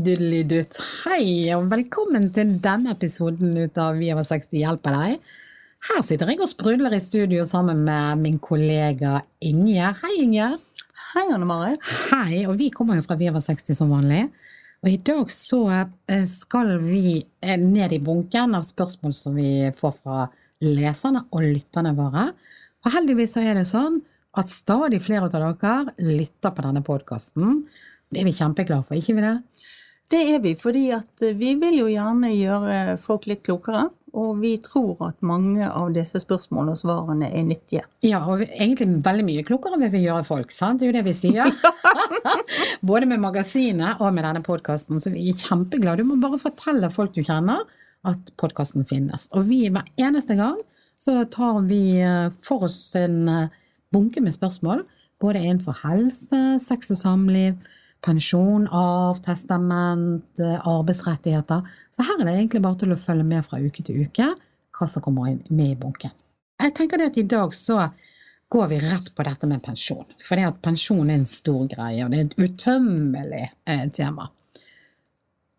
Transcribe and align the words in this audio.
Abdullidutt. 0.00 0.78
Hei, 1.04 1.50
og 1.52 1.66
velkommen 1.68 2.30
til 2.32 2.54
denne 2.64 2.94
episoden 2.94 3.50
ut 3.52 3.76
av 3.76 3.98
Vi 4.00 4.06
over 4.14 4.24
60 4.24 4.56
hjelper 4.56 4.94
deg. 4.96 5.32
Her 5.90 6.04
sitter 6.06 6.30
jeg 6.30 6.40
og 6.40 6.48
sprudler 6.48 6.94
i 6.96 7.00
studio 7.04 7.42
sammen 7.44 7.82
med 7.84 8.22
min 8.22 8.38
kollega 8.40 9.18
Ingjerd. 9.44 9.98
Hei, 10.00 10.14
Ingjerd. 10.22 10.86
Hei, 11.10 11.26
Anne 11.26 11.44
Marit. 11.44 11.84
Hei, 12.08 12.46
og 12.46 12.56
vi 12.56 12.70
kommer 12.72 12.96
jo 12.96 13.04
fra 13.04 13.18
Vi 13.20 13.28
over 13.28 13.44
60 13.44 13.76
som 13.76 13.92
vanlig. 13.92 14.22
Og 14.80 14.88
i 14.88 14.96
dag 15.04 15.34
så 15.34 15.58
eh, 15.68 16.24
skal 16.30 16.78
vi 16.86 17.18
eh, 17.20 17.60
ned 17.60 17.92
i 17.92 18.00
bunken 18.00 18.56
av 18.56 18.64
spørsmål 18.64 19.12
som 19.18 19.36
vi 19.36 19.68
får 19.76 19.98
fra 19.98 20.30
leserne 20.64 21.26
og 21.28 21.44
lytterne 21.44 21.92
våre. 21.98 22.30
Og 22.86 22.96
heldigvis 22.96 23.36
så 23.36 23.44
er 23.44 23.60
det 23.60 23.66
sånn 23.68 24.00
at 24.40 24.48
stadig 24.48 25.02
flere 25.04 25.28
av 25.28 25.36
dere 25.36 25.92
lytter 26.00 26.56
på 26.56 26.64
denne 26.64 26.86
podkasten. 26.88 27.66
Det 28.08 28.24
er 28.24 28.30
vi 28.30 28.38
kjempeglade 28.40 28.88
for, 28.88 28.96
ikke 28.96 29.18
vi 29.20 29.26
det? 29.28 29.36
Det 30.10 30.20
er 30.34 30.42
vi, 30.42 30.56
fordi 30.58 30.88
at 30.96 31.22
eh, 31.22 31.36
vi 31.38 31.54
vil 31.60 31.78
jo 31.78 31.88
gjerne 31.90 32.32
gjøre 32.34 32.98
folk 33.02 33.28
litt 33.30 33.44
klokere. 33.46 33.88
Og 34.10 34.40
vi 34.40 34.56
tror 34.58 34.98
at 35.06 35.20
mange 35.22 35.68
av 35.68 35.92
disse 35.94 36.18
spørsmålene 36.18 36.72
og 36.74 36.78
svarene 36.80 37.28
er 37.30 37.44
nyttige. 37.46 37.84
Ja, 38.02 38.24
og 38.26 38.42
egentlig 38.42 38.88
veldig 39.04 39.26
mye 39.28 39.44
klokere 39.46 39.78
vil 39.84 39.92
vi 39.92 40.02
gjøre 40.02 40.26
folk, 40.26 40.50
sant? 40.50 40.80
Det 40.80 40.88
er 40.88 40.90
jo 40.90 40.96
det 40.96 41.04
vi 41.06 41.14
sier. 41.14 41.52
Både 42.90 43.06
med 43.06 43.22
magasinet 43.22 44.02
og 44.02 44.10
med 44.16 44.26
denne 44.26 44.42
podkasten, 44.42 44.98
så 44.98 45.14
vi 45.14 45.28
er 45.30 45.38
kjempeglade. 45.38 46.02
Du 46.02 46.10
må 46.10 46.18
bare 46.22 46.42
fortelle 46.42 46.90
folk 46.90 47.14
du 47.14 47.22
kjenner 47.22 47.62
at 48.08 48.34
podkasten 48.40 48.86
finnes. 48.88 49.28
Og 49.36 49.46
vi 49.46 49.62
hver 49.70 49.86
eneste 50.00 50.34
gang 50.38 50.58
så 51.00 51.20
tar 51.30 51.62
vi 51.68 52.00
eh, 52.02 52.32
for 52.44 52.66
oss 52.66 52.96
en 52.98 53.22
eh, 53.30 53.58
bunke 53.94 54.22
med 54.24 54.34
spørsmål, 54.34 54.82
både 55.22 55.42
innenfor 55.44 55.78
helse, 55.84 56.58
sex 56.62 56.90
og 56.90 56.98
samliv 56.98 57.54
pensjon, 58.04 58.68
arv, 58.68 59.20
testament, 59.24 60.38
eh, 60.40 60.68
arbeidsrettigheter. 60.68 61.66
Så 61.96 62.06
her 62.06 62.20
er 62.20 62.24
det 62.24 62.36
egentlig 62.36 62.62
bare 62.62 62.80
til 62.80 62.94
å 62.94 63.00
følge 63.00 63.26
med 63.26 63.44
fra 63.46 63.60
uke 63.60 63.84
til 63.84 64.04
uke 64.06 64.30
hva 64.76 64.88
som 64.88 65.02
kommer 65.04 65.28
inn 65.28 65.42
med 65.50 65.74
i 65.74 65.78
bunken. 65.80 66.12
Jeg 66.60 66.74
tenker 66.76 67.00
det 67.00 67.10
at 67.12 67.18
i 67.20 67.26
dag 67.28 67.54
så 67.56 67.90
går 68.50 68.68
vi 68.68 68.80
rett 68.82 69.14
på 69.14 69.24
dette 69.24 69.46
med 69.46 69.62
pensjon. 69.62 70.06
For 70.18 70.36
det 70.36 70.48
at 70.48 70.62
pensjon 70.64 71.08
er 71.10 71.20
en 71.20 71.26
stor 71.26 71.66
greie, 71.70 72.04
og 72.04 72.10
det 72.10 72.18
er 72.18 72.28
et 72.28 72.38
utømmelig 72.50 73.46
eh, 73.66 73.86
tema. 73.94 74.28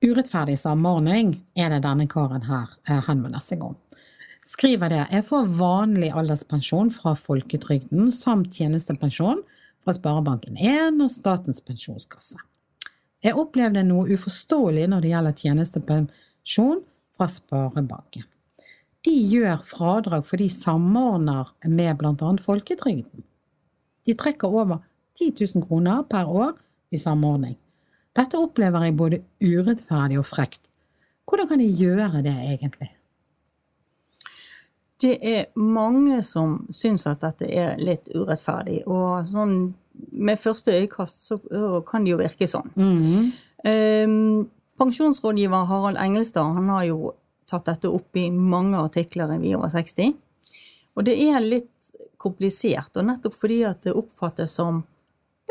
Urettferdig 0.02 0.58
samordning 0.58 1.36
er 1.56 1.70
det 1.70 1.84
denne 1.86 2.08
karen 2.10 2.48
her 2.50 2.74
eh, 2.90 3.02
henvender 3.08 3.44
seg 3.44 3.64
om. 3.64 3.78
Skriver 4.48 4.90
det 4.90 5.04
jeg 5.14 5.26
får 5.28 5.52
vanlig 5.60 6.10
alderspensjon 6.18 6.90
fra 6.92 7.14
folketrygden 7.16 8.10
samt 8.16 8.58
tjenestepensjon 8.58 9.44
fra 9.86 9.96
Sparebanken1 9.98 11.02
og 11.04 11.12
Statens 11.12 11.62
pensjonskasse. 11.66 12.40
Jeg 13.22 13.38
opplevde 13.38 13.84
noe 13.86 14.10
uforståelig 14.16 14.88
når 14.90 15.04
det 15.04 15.12
gjelder 15.12 15.38
tjenestepensjon 15.38 16.84
fra 17.18 17.28
Sparebanken. 17.30 18.26
De 19.06 19.14
gjør 19.34 19.64
fradrag 19.66 20.26
for 20.30 20.42
de 20.42 20.48
samordner 20.50 21.50
med 21.66 22.06
annet 22.06 22.44
folketrygden. 22.46 23.26
De 24.06 24.14
trekker 24.18 24.50
over 24.50 24.82
10 25.18 25.34
000 25.56 25.66
kroner 25.66 26.04
per 26.10 26.30
år 26.30 26.54
i 26.94 26.98
samordning. 27.02 27.58
Dette 28.18 28.38
opplever 28.38 28.86
jeg 28.86 28.98
både 28.98 29.22
urettferdig 29.42 30.20
og 30.20 30.28
frekt. 30.28 30.62
Hvordan 31.26 31.48
kan 31.48 31.62
de 31.62 31.70
gjøre 31.70 32.24
det 32.26 32.34
egentlig? 32.34 32.90
Det 35.02 35.16
er 35.26 35.48
mange 35.58 36.20
som 36.26 36.60
syns 36.74 37.08
at 37.10 37.24
dette 37.24 37.48
er 37.50 37.80
litt 37.82 38.12
urettferdig, 38.14 38.84
og 38.86 39.26
sånn 39.28 39.56
med 40.12 40.40
første 40.40 40.74
øyekast 40.74 41.26
så 41.28 41.38
kan 41.88 42.06
det 42.06 42.14
jo 42.14 42.20
virke 42.22 42.48
sånn. 42.50 42.70
Mm. 42.78 43.32
Um, 43.62 44.46
pensjonsrådgiver 44.80 45.68
Harald 45.70 46.00
Engelstad 46.02 46.56
han 46.56 46.70
har 46.72 46.86
jo 46.88 47.14
tatt 47.50 47.68
dette 47.68 47.92
opp 47.92 48.18
i 48.18 48.30
mange 48.32 48.80
artikler 48.80 49.34
i 49.36 49.42
Vi 49.42 49.56
over 49.58 49.72
60. 49.74 50.16
Og 50.96 51.06
det 51.08 51.18
er 51.24 51.44
litt 51.44 51.92
komplisert, 52.22 52.96
og 53.00 53.08
nettopp 53.08 53.36
fordi 53.40 53.62
at 53.68 53.84
det 53.86 53.96
oppfattes 53.98 54.56
som 54.60 54.84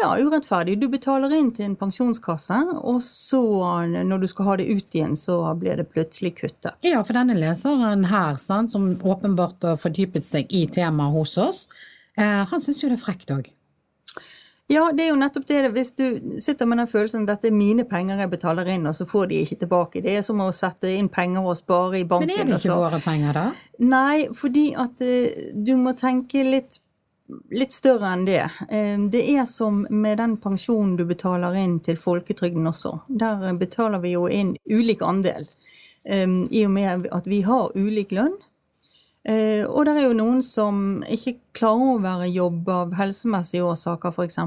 ja, 0.01 0.11
urettferdig. 0.19 0.79
Du 0.81 0.89
betaler 0.89 1.33
inn 1.37 1.51
til 1.55 1.69
en 1.69 1.77
pensjonskasse, 1.79 2.59
og 2.81 3.03
så, 3.05 3.43
når 3.87 4.25
du 4.25 4.29
skal 4.31 4.49
ha 4.49 4.57
det 4.61 4.69
ut 4.71 4.97
igjen, 4.97 5.17
så 5.19 5.39
blir 5.61 5.81
det 5.81 5.91
plutselig 5.93 6.35
kuttet. 6.41 6.75
Ja, 6.87 7.03
for 7.05 7.17
denne 7.19 7.37
leseren 7.39 8.07
her, 8.11 8.41
sant, 8.41 8.73
som 8.73 8.91
åpenbart 8.97 9.69
har 9.69 9.81
fordypet 9.81 10.27
seg 10.27 10.53
i 10.57 10.67
temaet 10.73 11.17
hos 11.17 11.37
oss, 11.41 11.65
eh, 12.17 12.45
han 12.51 12.65
syns 12.65 12.83
jo 12.83 12.93
det 12.93 13.01
er 13.01 13.05
frekt 13.05 13.35
òg. 13.35 13.53
Ja, 14.71 14.85
det 14.95 15.03
er 15.03 15.09
jo 15.11 15.19
nettopp 15.19 15.49
det. 15.49 15.65
Hvis 15.75 15.91
du 15.99 16.05
sitter 16.39 16.69
med 16.71 16.79
den 16.79 16.87
følelsen 16.87 17.25
at 17.25 17.33
dette 17.33 17.49
er 17.51 17.55
mine 17.57 17.83
penger 17.91 18.21
jeg 18.23 18.31
betaler 18.31 18.69
inn, 18.71 18.87
og 18.87 18.95
så 18.95 19.07
får 19.09 19.33
de 19.33 19.41
ikke 19.43 19.59
tilbake. 19.65 20.03
Det 20.05 20.13
er 20.15 20.23
som 20.23 20.39
å 20.45 20.53
sette 20.55 20.93
inn 20.95 21.09
penger 21.11 21.43
og 21.43 21.59
spare 21.59 21.99
i 21.99 22.05
banken. 22.07 22.31
Men 22.31 22.45
er 22.45 22.53
det 22.53 22.61
ikke 22.63 22.77
våre 22.79 23.01
penger, 23.03 23.35
da? 23.35 23.49
Nei, 23.83 24.29
fordi 24.37 24.69
at 24.79 25.03
uh, 25.03 25.49
du 25.59 25.75
må 25.81 25.97
tenke 25.99 26.45
litt 26.47 26.79
litt 27.51 27.73
større 27.73 28.13
enn 28.15 28.25
det. 28.25 28.43
Eh, 28.69 28.99
det 29.11 29.23
er 29.33 29.47
som 29.49 29.87
med 29.91 30.19
den 30.19 30.37
pensjonen 30.43 30.97
du 30.97 31.05
betaler 31.09 31.57
inn 31.59 31.79
til 31.85 31.99
folketrygden 32.01 32.67
også. 32.71 33.01
Der 33.09 33.53
betaler 33.59 34.03
vi 34.03 34.15
jo 34.15 34.27
inn 34.29 34.55
ulik 34.71 35.03
andel. 35.03 35.49
Eh, 36.05 36.27
I 36.51 36.65
og 36.67 36.73
med 36.75 37.09
at 37.13 37.29
vi 37.31 37.43
har 37.47 37.75
ulik 37.75 38.15
lønn. 38.17 38.37
Eh, 39.25 39.67
og 39.69 39.85
det 39.85 39.99
er 39.99 40.09
jo 40.09 40.17
noen 40.17 40.43
som 40.43 41.03
ikke 41.05 41.39
klarer 41.57 41.95
å 41.95 42.03
være 42.03 42.29
i 42.29 42.37
jobb 42.39 42.69
av 42.73 42.95
helsemessige 42.99 43.67
årsaker, 43.69 44.15
f.eks. 44.15 44.39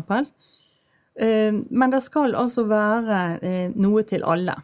Men 1.14 1.92
det 1.94 2.00
skal 2.02 2.34
altså 2.34 2.64
være 2.66 3.74
noe 3.78 4.02
til 4.10 4.24
alle. 4.26 4.56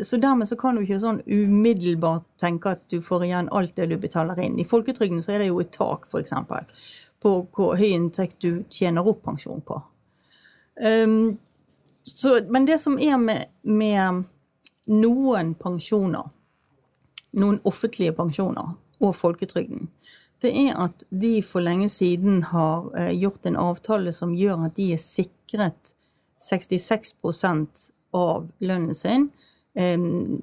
Så 0.00 0.16
dermed 0.16 0.48
så 0.48 0.56
kan 0.56 0.76
du 0.76 0.86
ikke 0.86 0.96
sånn 1.02 1.18
umiddelbart 1.28 2.24
tenke 2.40 2.72
at 2.72 2.86
du 2.88 3.02
får 3.04 3.26
igjen 3.26 3.50
alt 3.52 3.76
det 3.76 3.90
du 3.90 3.98
betaler 4.00 4.40
inn. 4.40 4.56
I 4.56 4.64
folketrygden 4.64 5.20
så 5.20 5.34
er 5.34 5.44
det 5.44 5.50
jo 5.50 5.60
et 5.60 5.72
tak, 5.76 6.08
f.eks 6.08 6.32
på 7.22 7.32
hvor 7.54 7.76
høy 7.78 7.90
inntekt 7.92 8.40
du 8.40 8.64
tjener 8.72 9.06
opp 9.06 9.22
pensjon 9.26 9.62
på. 9.66 9.78
Um, 10.80 11.38
så, 12.02 12.40
men 12.48 12.66
det 12.66 12.78
som 12.80 12.98
er 12.98 13.18
med, 13.20 13.50
med, 13.62 14.24
noen 14.90 15.52
pensjoner, 15.54 16.30
noen 17.36 17.60
offentlige 17.68 18.14
pensjoner 18.16 18.72
og 18.98 19.12
folketrygden, 19.14 19.90
det 20.40 20.54
er 20.56 20.78
at 20.80 21.04
de 21.12 21.36
for 21.44 21.62
lenge 21.62 21.90
siden 21.92 22.42
har 22.50 22.88
uh, 22.96 23.12
gjort 23.12 23.46
en 23.46 23.60
avtale 23.60 24.14
som 24.16 24.32
gjør 24.34 24.66
at 24.70 24.78
de 24.80 24.88
er 24.96 25.02
sikret 25.04 25.94
66 26.40 27.12
av 28.16 28.48
lønnen 28.64 28.96
sin, 28.96 29.28
um, 29.76 30.40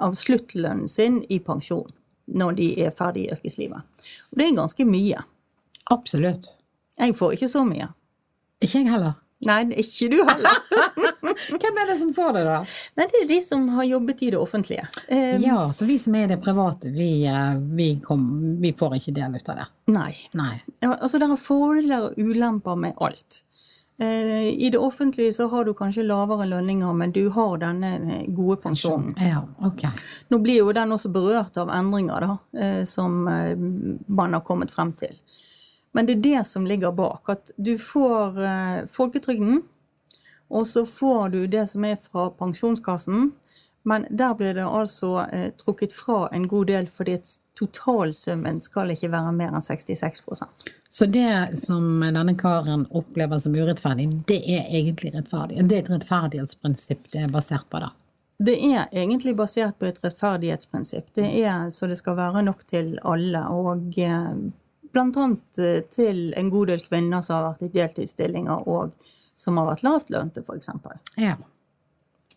av 0.00 0.16
sluttlønnen 0.16 0.88
sin, 0.88 1.20
i 1.28 1.38
pensjon 1.44 1.92
når 2.26 2.56
de 2.58 2.66
er 2.82 2.94
ferdig 2.96 3.26
i 3.26 3.32
yrkeslivet. 3.36 3.84
Og 4.32 4.40
det 4.40 4.48
er 4.48 4.56
ganske 4.56 4.86
mye. 4.88 5.20
Absolutt. 5.90 6.50
Jeg 6.98 7.16
får 7.16 7.36
ikke 7.36 7.48
så 7.52 7.64
mye. 7.68 7.90
Ikke 8.62 8.80
jeg 8.80 8.90
heller. 8.90 9.18
Nei, 9.46 9.62
ikke 9.82 10.08
du 10.12 10.22
heller. 10.24 10.62
Hvem 11.60 11.78
er 11.82 11.86
det 11.86 11.98
som 11.98 12.14
får 12.14 12.32
det, 12.32 12.44
da? 12.44 12.58
Nei, 12.96 13.06
Det 13.06 13.22
er 13.22 13.28
de 13.28 13.40
som 13.44 13.68
har 13.76 13.84
jobbet 13.84 14.22
i 14.22 14.30
det 14.30 14.38
offentlige. 14.38 14.86
Um, 15.10 15.42
ja, 15.42 15.72
så 15.72 15.84
vi 15.84 15.98
som 15.98 16.14
er 16.14 16.26
i 16.26 16.30
det 16.34 16.38
private, 16.42 16.90
vi, 16.94 17.10
eh, 17.26 17.56
vi, 17.56 17.88
kom, 18.04 18.28
vi 18.60 18.72
får 18.76 18.98
ikke 19.00 19.16
del 19.16 19.36
ut 19.36 19.50
av 19.52 19.60
det. 19.60 19.66
Nei. 19.96 20.12
nei. 20.36 20.54
Altså, 20.86 21.18
det 21.18 21.28
er 21.28 21.40
fordeler 21.40 22.08
og 22.08 22.16
ulemper 22.18 22.78
med 22.86 22.96
alt. 23.02 23.42
Uh, 24.00 24.52
I 24.52 24.68
det 24.72 24.78
offentlige 24.78 25.32
så 25.32 25.48
har 25.48 25.64
du 25.64 25.72
kanskje 25.74 26.04
lavere 26.04 26.48
lønninger, 26.50 26.92
men 26.92 27.14
du 27.16 27.30
har 27.32 27.56
denne 27.62 27.94
eh, 27.96 28.26
gode 28.28 28.58
pensjonen. 28.64 29.14
Ja, 29.20 29.40
ok. 29.64 29.86
Nå 30.32 30.40
blir 30.44 30.60
jo 30.60 30.74
den 30.76 30.92
også 30.92 31.10
berørt 31.12 31.56
av 31.60 31.72
endringer 31.72 32.26
da, 32.26 32.36
uh, 32.60 32.82
som 32.88 33.22
man 33.24 34.36
har 34.36 34.44
kommet 34.44 34.74
frem 34.74 34.92
til. 34.96 35.16
Men 35.96 36.06
det 36.06 36.12
er 36.12 36.24
det 36.24 36.44
som 36.46 36.66
ligger 36.68 36.92
bak. 36.92 37.28
At 37.32 37.50
du 37.56 37.78
får 37.80 38.42
eh, 38.44 38.80
folketrygden, 38.92 39.62
og 40.52 40.66
så 40.68 40.82
får 40.86 41.28
du 41.32 41.46
det 41.48 41.62
som 41.70 41.84
er 41.88 41.96
fra 41.96 42.28
pensjonskassen. 42.36 43.30
Men 43.88 44.04
der 44.10 44.34
blir 44.36 44.52
det 44.54 44.66
altså 44.66 45.22
eh, 45.32 45.46
trukket 45.56 45.94
fra 45.96 46.28
en 46.36 46.44
god 46.50 46.66
del, 46.68 46.88
fordi 46.92 47.14
totalsummen 47.56 48.60
skal 48.60 48.92
ikke 48.92 49.08
være 49.14 49.32
mer 49.38 49.56
enn 49.56 49.64
66% 49.64 50.66
Så 50.90 51.08
det 51.08 51.30
som 51.62 52.04
denne 52.04 52.34
karen 52.36 52.84
opplever 52.90 53.40
som 53.40 53.56
urettferdig, 53.56 54.10
det 54.28 54.42
er 54.42 54.68
egentlig 54.68 55.14
rettferdig? 55.14 55.64
Det 55.64 55.78
er 55.78 55.86
et 55.86 55.90
rettferdighetsprinsipp 55.94 57.08
det 57.14 57.24
er 57.24 57.32
basert 57.32 57.70
på, 57.72 57.80
da? 57.86 57.94
Det 58.36 58.58
er 58.58 58.92
egentlig 58.92 59.32
basert 59.38 59.78
på 59.80 59.88
et 59.88 60.04
rettferdighetsprinsipp. 60.04 61.08
Det 61.16 61.32
er 61.40 61.70
så 61.72 61.88
det 61.88 61.96
skal 62.02 62.20
være 62.20 62.44
nok 62.44 62.66
til 62.68 62.98
alle. 63.00 63.46
Og 63.48 63.96
eh, 63.96 64.32
Bl.a. 64.96 65.26
Eh, 65.60 65.82
til 65.92 66.30
en 66.36 66.50
god 66.50 66.72
del 66.72 66.84
kvinner 66.84 67.24
som 67.24 67.36
har 67.36 67.50
vært 67.50 67.66
i 67.66 67.72
deltidsstillinger, 67.74 68.64
og 68.64 68.94
som 69.36 69.58
har 69.60 69.68
vært 69.68 69.84
lavtlønte, 69.84 70.44
f.eks. 70.46 70.70
Ja. 71.20 71.36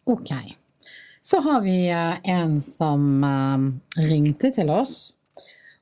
Ok. 0.09 0.33
Så 1.23 1.39
har 1.45 1.61
vi 1.63 1.77
eh, 1.87 2.19
en 2.33 2.57
som 2.63 3.23
eh, 3.23 4.03
ringte 4.09 4.51
til 4.55 4.71
oss 4.73 5.13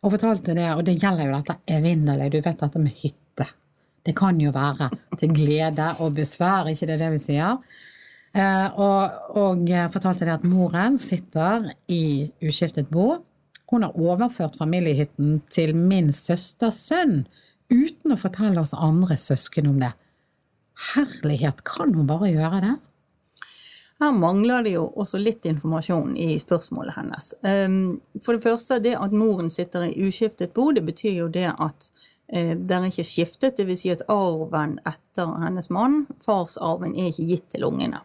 og 0.03 0.13
fortalte 0.13 0.53
det, 0.53 0.69
og 0.75 0.83
det 0.85 1.00
gjelder 1.01 1.31
jo 1.31 1.39
dette 1.39 1.79
evinnerlig, 1.79 2.29
du 2.35 2.41
vet 2.45 2.59
dette 2.62 2.81
med 2.81 2.94
hytte. 3.01 3.47
Det 4.06 4.13
kan 4.15 4.38
jo 4.39 4.53
være 4.53 4.91
til 5.19 5.33
glede 5.35 5.88
og 6.06 6.13
besvær, 6.15 6.69
ikke 6.69 6.85
det 6.88 6.95
er 6.95 7.01
det 7.01 7.15
vi 7.15 7.23
sier? 7.25 7.57
Og, 8.38 9.18
og 9.41 9.71
fortalte 9.91 10.27
det 10.27 10.35
at 10.35 10.45
moren 10.47 10.95
sitter 11.01 11.65
i 11.91 12.30
uskiftet 12.45 12.88
bo. 12.94 13.15
Hun 13.68 13.84
har 13.84 13.96
overført 14.00 14.58
familiehytten 14.58 15.42
til 15.52 15.75
min 15.75 16.14
søsters 16.16 16.80
sønn, 16.88 17.25
uten 17.68 18.16
å 18.16 18.19
fortelle 18.19 18.62
oss 18.64 18.74
andre 18.74 19.18
søsken 19.19 19.68
om 19.68 19.81
det. 19.84 19.92
Herlighet, 20.94 21.64
kan 21.68 21.94
hun 21.98 22.08
bare 22.08 22.31
gjøre 22.31 22.62
det? 22.64 22.75
Her 24.00 24.14
mangler 24.14 24.62
det 24.64 24.75
jo 24.75 24.86
også 25.02 25.18
litt 25.18 25.46
informasjon 25.50 26.14
i 26.22 26.36
spørsmålet 26.38 27.00
hennes. 27.00 27.31
Um, 27.42 27.98
For 28.22 28.38
det 28.38 28.46
første, 28.46 28.78
det 28.84 28.94
at 28.96 29.16
moren 29.16 29.50
sitter 29.50 29.88
i 29.88 30.06
uskiftet 30.06 30.54
bo, 30.54 30.69
det 30.72 30.86
betyr 30.86 31.16
jo 31.24 31.31
det 31.34 31.50
at 31.50 31.90
eh, 32.30 32.54
det 32.54 32.75
er 32.75 32.86
ikke 32.92 33.08
skiftet. 33.08 33.58
Dvs. 33.58 33.81
Si 33.81 33.94
at 33.96 34.06
arven 34.14 34.78
etter 34.86 35.34
hennes 35.42 35.72
mann, 35.74 36.06
farsarven, 36.24 36.94
er 36.94 37.10
ikke 37.10 37.25
gitt 37.31 37.50
til 37.56 37.66
ungene. 37.66 38.04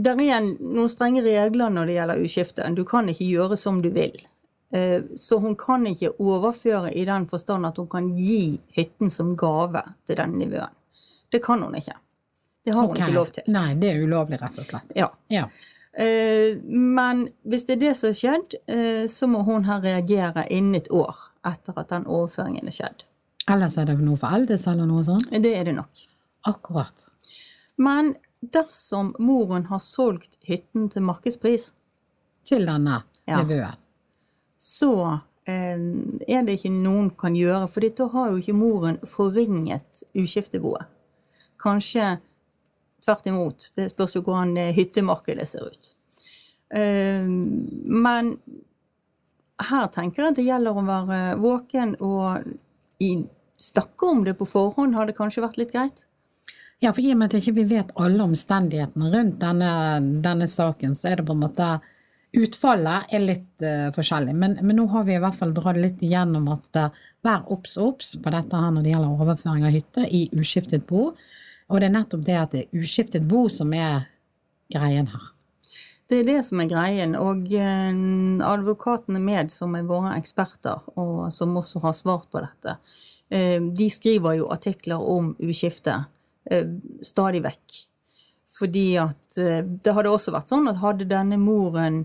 Det 0.00 0.12
er 0.14 0.40
noen 0.44 0.88
strenge 0.88 1.22
regler 1.24 1.72
når 1.74 1.86
det 1.90 1.94
gjelder 1.98 2.20
uskifte. 2.24 2.68
Du 2.76 2.84
kan 2.88 3.08
ikke 3.12 3.26
gjøre 3.26 3.56
som 3.60 3.80
du 3.84 3.90
vil. 3.92 4.14
Eh, 4.72 5.02
Så 5.18 5.38
hun 5.42 5.56
kan 5.58 5.84
ikke 5.90 6.12
overføre 6.22 6.92
i 6.94 7.04
den 7.04 7.26
forstand 7.28 7.66
at 7.66 7.76
hun 7.76 7.88
kan 7.90 8.12
gi 8.16 8.60
hytten 8.76 9.10
som 9.10 9.34
gave 9.36 9.82
til 10.06 10.16
den 10.16 10.38
nivåen. 10.38 10.72
Det 11.30 11.42
kan 11.44 11.62
hun 11.62 11.74
ikke. 11.74 11.96
Det 12.64 12.74
har 12.74 12.86
hun 12.86 12.96
ikke 12.96 13.12
lov 13.14 13.26
til. 13.34 13.44
Nei, 13.48 13.74
det 13.74 13.90
er 13.90 14.02
ulovlig, 14.04 14.38
rett 14.40 14.58
og 14.58 14.66
slett. 14.68 14.92
Ja. 14.96 15.08
Ja. 15.32 15.44
Eh, 15.92 16.56
Men 16.64 17.28
hvis 17.44 17.66
det 17.66 17.76
er 17.76 17.82
det 17.88 17.96
som 17.96 18.08
har 18.12 18.18
skjedd, 18.18 18.54
eh, 18.68 19.04
så 19.10 19.26
må 19.26 19.42
hun 19.44 19.64
her 19.64 19.80
reagere 19.82 20.46
innen 20.50 20.74
et 20.76 20.88
år 20.90 21.16
etter 21.44 21.76
at 21.80 21.88
den 21.88 22.04
overføringen 22.06 22.66
er 22.66 22.70
skjedd. 22.76 23.04
Ellers 23.50 23.76
er 23.78 23.86
det 23.88 23.98
noe 23.98 24.16
foreldelse 24.20 24.70
eller 24.70 24.86
noe 24.86 25.04
sånt? 25.04 25.30
Det 25.30 25.54
er 25.56 25.64
det 25.64 25.74
nok. 25.74 26.06
Akkurat. 26.46 27.06
Men 27.76 28.14
dersom 28.40 29.14
moren 29.18 29.66
har 29.70 29.78
solgt 29.84 30.38
hytten 30.48 30.88
til 30.90 31.02
markedspris, 31.02 31.72
Til 32.44 32.64
denne 32.66 33.02
Ja. 33.28 33.42
nevøen. 33.42 33.76
så 34.58 35.20
eh, 35.46 35.76
er 36.28 36.42
det 36.42 36.58
ikke 36.58 36.70
noen 36.72 37.10
kan 37.10 37.34
gjøre, 37.34 37.68
for 37.68 37.80
da 37.80 38.06
har 38.08 38.30
jo 38.30 38.36
ikke 38.40 38.54
moren 38.54 38.98
forringet 39.04 40.02
uskifteboet. 40.14 40.86
Kanskje 41.58 42.18
tvert 43.04 43.26
imot. 43.26 43.72
Det 43.76 43.90
spørs 43.90 44.14
jo 44.16 44.22
hvordan 44.22 44.56
eh, 44.56 44.72
hyttemarkedet 44.74 45.48
ser 45.48 45.66
ut. 45.68 45.94
Eh, 46.72 47.24
men 47.26 48.38
her 49.60 49.86
tenker 49.92 50.22
jeg 50.22 50.30
at 50.30 50.36
det 50.36 50.44
gjelder 50.46 50.76
å 50.76 50.86
være 50.86 51.20
våken 51.40 51.96
og 52.00 52.44
i, 53.00 53.24
snakke 53.60 54.06
om 54.08 54.24
det 54.24 54.38
på 54.38 54.46
forhånd 54.48 54.94
hadde 54.96 55.12
kanskje 55.16 55.42
vært 55.44 55.58
litt 55.60 55.72
greit. 55.72 56.06
Ja, 56.80 56.94
for 56.96 57.04
i 57.04 57.10
og 57.12 57.18
med 57.20 57.28
at 57.28 57.42
ikke 57.42 57.58
vi 57.58 57.66
vet 57.74 57.90
alle 58.00 58.24
omstendighetene 58.24 59.10
rundt 59.12 59.40
denne, 59.42 59.72
denne 60.24 60.46
saken, 60.48 60.94
så 60.96 61.10
er 61.10 61.20
det 61.20 61.26
på 61.28 61.36
en 61.36 61.42
måte 61.44 61.72
Utfallet 62.30 63.10
er 63.10 63.24
litt 63.24 63.62
uh, 63.66 63.88
forskjellig, 63.90 64.36
men, 64.38 64.52
men 64.62 64.76
nå 64.78 64.84
har 64.92 65.02
vi 65.08 65.16
i 65.16 65.18
hvert 65.18 65.34
fall 65.34 65.50
dratt 65.50 65.80
litt 65.82 65.98
igjennom 66.06 66.44
at 66.52 66.78
uh, 66.78 67.00
vær 67.26 67.48
obs 67.50 67.72
obs 67.82 68.12
på 68.22 68.30
dette 68.30 68.54
her 68.54 68.70
når 68.70 68.84
det 68.86 68.92
gjelder 68.92 69.24
overføring 69.24 69.64
av 69.66 69.74
hytte 69.74 70.04
i 70.06 70.20
uskiftet 70.38 70.86
bo. 70.86 71.08
Og 71.66 71.82
det 71.82 71.88
er 71.88 71.96
nettopp 71.96 72.22
det 72.28 72.36
at 72.38 72.54
det 72.54 72.62
er 72.62 72.84
uskiftet 72.84 73.26
bo 73.26 73.48
som 73.50 73.74
er 73.74 74.06
greien 74.70 75.10
her. 75.10 75.26
Det 76.06 76.20
er 76.20 76.30
det 76.30 76.38
som 76.46 76.62
er 76.62 76.70
greien, 76.70 77.18
og 77.18 77.50
eh, 77.50 77.98
advokatene 78.46 79.18
med, 79.22 79.50
som 79.50 79.74
er 79.78 79.90
våre 79.90 80.14
eksperter, 80.14 80.86
og 80.98 81.34
som 81.34 81.58
også 81.58 81.82
har 81.82 81.98
svart 81.98 82.30
på 82.30 82.42
dette, 82.46 82.78
de 83.30 83.86
skriver 83.94 84.40
jo 84.40 84.48
artikler 84.50 84.98
om 84.98 85.36
uskifte 85.38 86.00
stadig 87.04 87.42
vekk. 87.44 87.80
Fordi 88.60 88.86
at 89.00 89.38
eh, 89.40 89.62
det 89.64 89.94
hadde 89.96 90.12
også 90.12 90.34
vært 90.34 90.50
sånn 90.52 90.68
at 90.68 90.80
hadde 90.82 91.08
denne 91.08 91.38
moren 91.40 92.04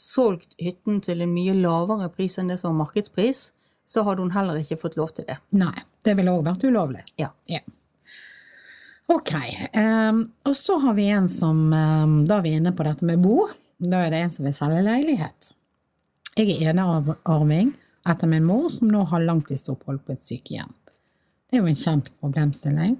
solgt 0.00 0.56
hytten 0.58 0.98
til 1.04 1.22
en 1.22 1.30
mye 1.30 1.54
lavere 1.54 2.08
pris 2.10 2.34
enn 2.40 2.50
det 2.50 2.58
som 2.58 2.72
var 2.72 2.86
markedspris, 2.86 3.46
så 3.86 4.02
hadde 4.06 4.24
hun 4.24 4.34
heller 4.34 4.58
ikke 4.58 4.80
fått 4.80 4.96
lov 4.98 5.12
til 5.14 5.28
det. 5.28 5.36
Nei, 5.54 5.76
det 6.02 6.16
ville 6.18 6.34
òg 6.34 6.46
vært 6.48 6.64
ulovlig. 6.66 7.04
Ja. 7.20 7.30
Ja. 7.50 7.62
Ok, 9.12 9.34
Um, 9.74 10.30
og 10.48 10.54
så 10.56 10.78
har 10.80 10.94
vi 10.96 11.08
en 11.12 11.26
som, 11.28 11.58
um, 11.72 12.12
da 12.24 12.38
er 12.38 12.44
vi 12.46 12.54
inne 12.56 12.72
på 12.72 12.86
dette 12.86 13.04
med 13.04 13.20
bo, 13.20 13.50
da 13.82 14.04
er 14.04 14.14
det 14.14 14.20
en 14.22 14.32
som 14.32 14.46
vil 14.46 14.54
selge 14.56 14.80
leilighet. 14.86 15.50
Jeg 16.38 16.54
er 16.54 16.70
enearving 16.72 17.74
etter 18.08 18.30
min 18.30 18.46
mor, 18.46 18.70
som 18.72 18.88
nå 18.88 19.02
har 19.10 19.26
langtidsopphold 19.26 20.00
på 20.06 20.14
et 20.14 20.24
sykehjem. 20.24 20.72
Det 21.50 21.58
er 21.58 21.62
jo 21.62 21.70
en 21.70 21.82
kjent 21.82 22.08
problemstilling. 22.22 22.96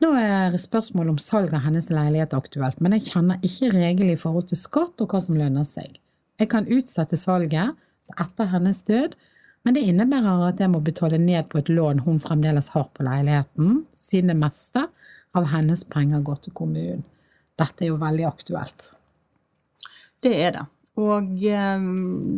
Nå 0.00 0.14
er 0.16 0.54
spørsmålet 0.56 1.12
om 1.12 1.18
salg 1.20 1.52
av 1.52 1.66
hennes 1.66 1.90
leilighet 1.92 2.32
aktuelt, 2.36 2.78
men 2.80 2.94
jeg 2.96 3.10
kjenner 3.10 3.42
ikke 3.44 3.68
reglene 3.74 4.14
i 4.14 4.20
forhold 4.20 4.48
til 4.48 4.60
skatt 4.60 5.02
og 5.04 5.12
hva 5.12 5.20
som 5.20 5.36
lønner 5.36 5.66
seg. 5.68 5.98
Jeg 6.40 6.48
kan 6.48 6.68
utsette 6.72 7.18
salget 7.20 7.76
etter 8.16 8.48
hennes 8.48 8.80
død, 8.88 9.18
men 9.68 9.76
det 9.76 9.84
innebærer 9.90 10.46
at 10.46 10.62
jeg 10.62 10.72
må 10.72 10.80
betale 10.80 11.20
ned 11.20 11.50
på 11.52 11.60
et 11.60 11.68
lån 11.68 12.00
hun 12.06 12.22
fremdeles 12.22 12.72
har 12.72 12.88
på 12.96 13.04
leiligheten, 13.04 13.82
siden 13.92 14.32
det 14.32 14.38
meste 14.40 14.86
av 15.36 15.50
hennes 15.52 15.84
penger 15.92 16.24
går 16.24 16.40
til 16.46 16.56
kommunen. 16.56 17.04
Dette 17.60 17.84
er 17.84 17.92
jo 17.92 18.00
veldig 18.00 18.24
aktuelt. 18.24 18.88
Det 20.24 20.32
er 20.32 20.56
det. 20.56 20.66
Og 21.00 21.44
eh, 21.44 21.84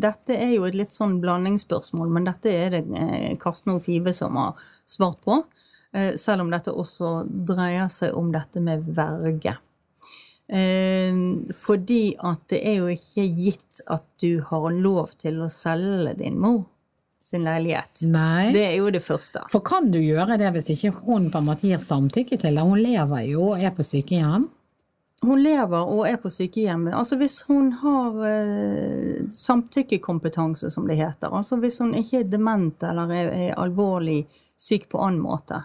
dette 0.02 0.34
er 0.34 0.56
jo 0.56 0.66
et 0.66 0.76
litt 0.76 0.94
sånn 0.94 1.20
blandingsspørsmål, 1.22 2.10
men 2.10 2.26
dette 2.26 2.50
er 2.50 2.74
det 2.74 2.82
eh, 2.98 3.32
Karsten 3.40 3.76
og 3.76 3.86
Five 3.86 4.12
som 4.18 4.34
har 4.38 4.58
svart 4.82 5.22
på. 5.22 5.44
Eh, 5.92 6.14
selv 6.16 6.46
om 6.46 6.50
dette 6.52 6.72
også 6.72 7.22
dreier 7.28 7.90
seg 7.92 8.16
om 8.16 8.32
dette 8.32 8.62
med 8.64 8.86
verge. 8.96 9.56
Eh, 10.48 11.16
fordi 11.56 12.04
at 12.18 12.46
det 12.52 12.60
er 12.68 12.78
jo 12.80 12.92
ikke 12.92 13.26
gitt 13.36 13.82
at 13.92 14.04
du 14.20 14.42
har 14.48 14.70
lov 14.72 15.14
til 15.20 15.42
å 15.44 15.50
selge 15.52 16.16
din 16.18 16.38
mor 16.40 16.64
sin 17.22 17.44
leilighet. 17.46 18.02
Nei. 18.02 18.50
Det 18.52 18.64
er 18.66 18.74
jo 18.80 18.90
det 18.90 19.02
første. 19.04 19.44
For 19.52 19.62
kan 19.64 19.92
du 19.92 20.00
gjøre 20.00 20.40
det 20.40 20.50
hvis 20.56 20.72
ikke 20.74 20.96
hun 21.04 21.30
på 21.30 21.38
en 21.38 21.46
måte 21.52 21.68
gir 21.68 21.82
samtykke 21.82 22.40
til 22.40 22.58
det? 22.58 22.64
Hun 22.66 22.82
lever 22.82 23.28
jo 23.28 23.52
og 23.52 23.62
er 23.62 23.74
på 23.76 23.86
sykehjem. 23.86 24.48
Hun 25.22 25.38
lever 25.38 25.86
og 25.86 26.02
er 26.08 26.16
på 26.18 26.32
sykehjem. 26.34 26.88
Altså 26.98 27.14
hvis 27.20 27.44
hun 27.46 27.70
har 27.78 28.16
eh, 28.26 29.20
samtykkekompetanse, 29.30 30.72
som 30.74 30.88
det 30.90 30.98
heter. 30.98 31.30
Altså 31.30 31.60
hvis 31.62 31.78
hun 31.84 31.94
ikke 31.94 32.24
er 32.24 32.32
dement 32.32 32.88
eller 32.88 33.14
er, 33.14 33.30
er 33.46 33.60
alvorlig 33.60 34.24
syk 34.58 34.88
på 34.90 34.98
annen 35.04 35.22
måte. 35.22 35.62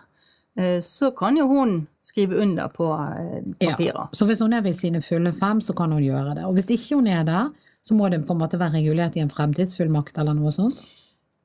Eh, 0.58 0.80
så 0.84 1.12
kan 1.16 1.38
jo 1.38 1.48
hun 1.48 1.80
skrive 2.06 2.42
under 2.44 2.68
på 2.74 2.90
eh, 2.94 3.40
papirer. 3.60 4.04
Ja. 4.04 4.10
Så 4.12 4.28
hvis 4.30 4.42
hun 4.44 4.54
er 4.54 4.66
ved 4.66 4.78
sine 4.78 5.02
fulle 5.02 5.32
fem, 5.32 5.62
så 5.62 5.76
kan 5.78 5.92
hun 5.92 6.04
gjøre 6.04 6.36
det. 6.38 6.46
Og 6.48 6.58
hvis 6.58 6.72
ikke 6.76 7.00
hun 7.00 7.08
er 7.08 7.24
der, 7.28 7.50
så 7.82 7.96
må 7.96 8.10
det 8.10 8.26
på 8.28 8.36
en 8.36 8.42
måte 8.42 8.60
være 8.60 8.80
regulert 8.82 9.16
i 9.16 9.24
en 9.24 9.32
fremtidsfullmakt 9.32 10.18
eller 10.20 10.36
noe 10.38 10.52
sånt. 10.52 10.84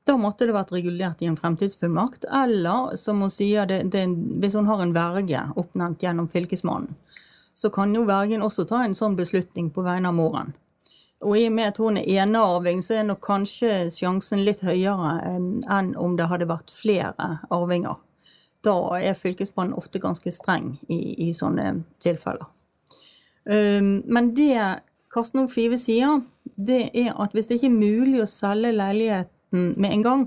Da 0.03 0.17
måtte 0.19 0.43
det 0.43 0.55
vært 0.55 0.73
regulert 0.75 1.21
i 1.23 1.29
en 1.29 1.37
fremtidsfullmakt. 1.39 2.25
Eller, 2.27 2.97
som 2.99 3.21
hun 3.23 3.31
sier, 3.31 3.67
det, 3.69 3.85
det, 3.93 4.03
hvis 4.43 4.57
hun 4.59 4.67
har 4.67 4.83
en 4.83 4.91
verge 4.95 5.45
oppnevnt 5.55 6.03
gjennom 6.03 6.27
Fylkesmannen, 6.31 6.97
så 7.55 7.69
kan 7.71 7.93
jo 7.95 8.03
vergen 8.09 8.43
også 8.43 8.65
ta 8.67 8.81
en 8.83 8.97
sånn 8.97 9.15
beslutning 9.15 9.69
på 9.71 9.85
vegne 9.85 10.09
av 10.09 10.17
moren. 10.17 10.51
Og 11.23 11.37
i 11.39 11.45
og 11.47 11.53
med 11.55 11.71
at 11.71 11.79
hun 11.79 11.99
er 12.01 12.25
enearving, 12.25 12.81
så 12.83 12.97
er 12.99 13.05
nok 13.07 13.21
kanskje 13.23 13.85
sjansen 13.93 14.43
litt 14.43 14.63
høyere 14.65 15.13
enn 15.29 15.61
enn 15.71 15.93
om 15.99 16.17
det 16.19 16.27
hadde 16.31 16.49
vært 16.49 16.73
flere 16.73 17.37
arvinger. 17.53 17.95
Da 18.63 18.75
er 18.99 19.17
Fylkesmannen 19.19 19.75
ofte 19.77 19.99
ganske 19.99 20.31
streng 20.31 20.77
i, 20.87 21.29
i 21.29 21.33
sånne 21.35 21.83
tilfeller. 22.03 22.47
Um, 23.43 23.97
men 24.07 24.31
det 24.37 24.55
Karsten 25.13 25.43
og 25.43 25.51
Five 25.51 25.77
sier, 25.77 26.21
det 26.55 26.87
er 26.95 27.11
at 27.19 27.35
hvis 27.35 27.49
det 27.49 27.59
ikke 27.59 27.69
er 27.69 27.75
mulig 27.75 28.21
å 28.23 28.29
selge 28.29 28.71
leiligheten 28.73 29.73
med 29.77 29.91
en 29.91 30.05
gang, 30.05 30.23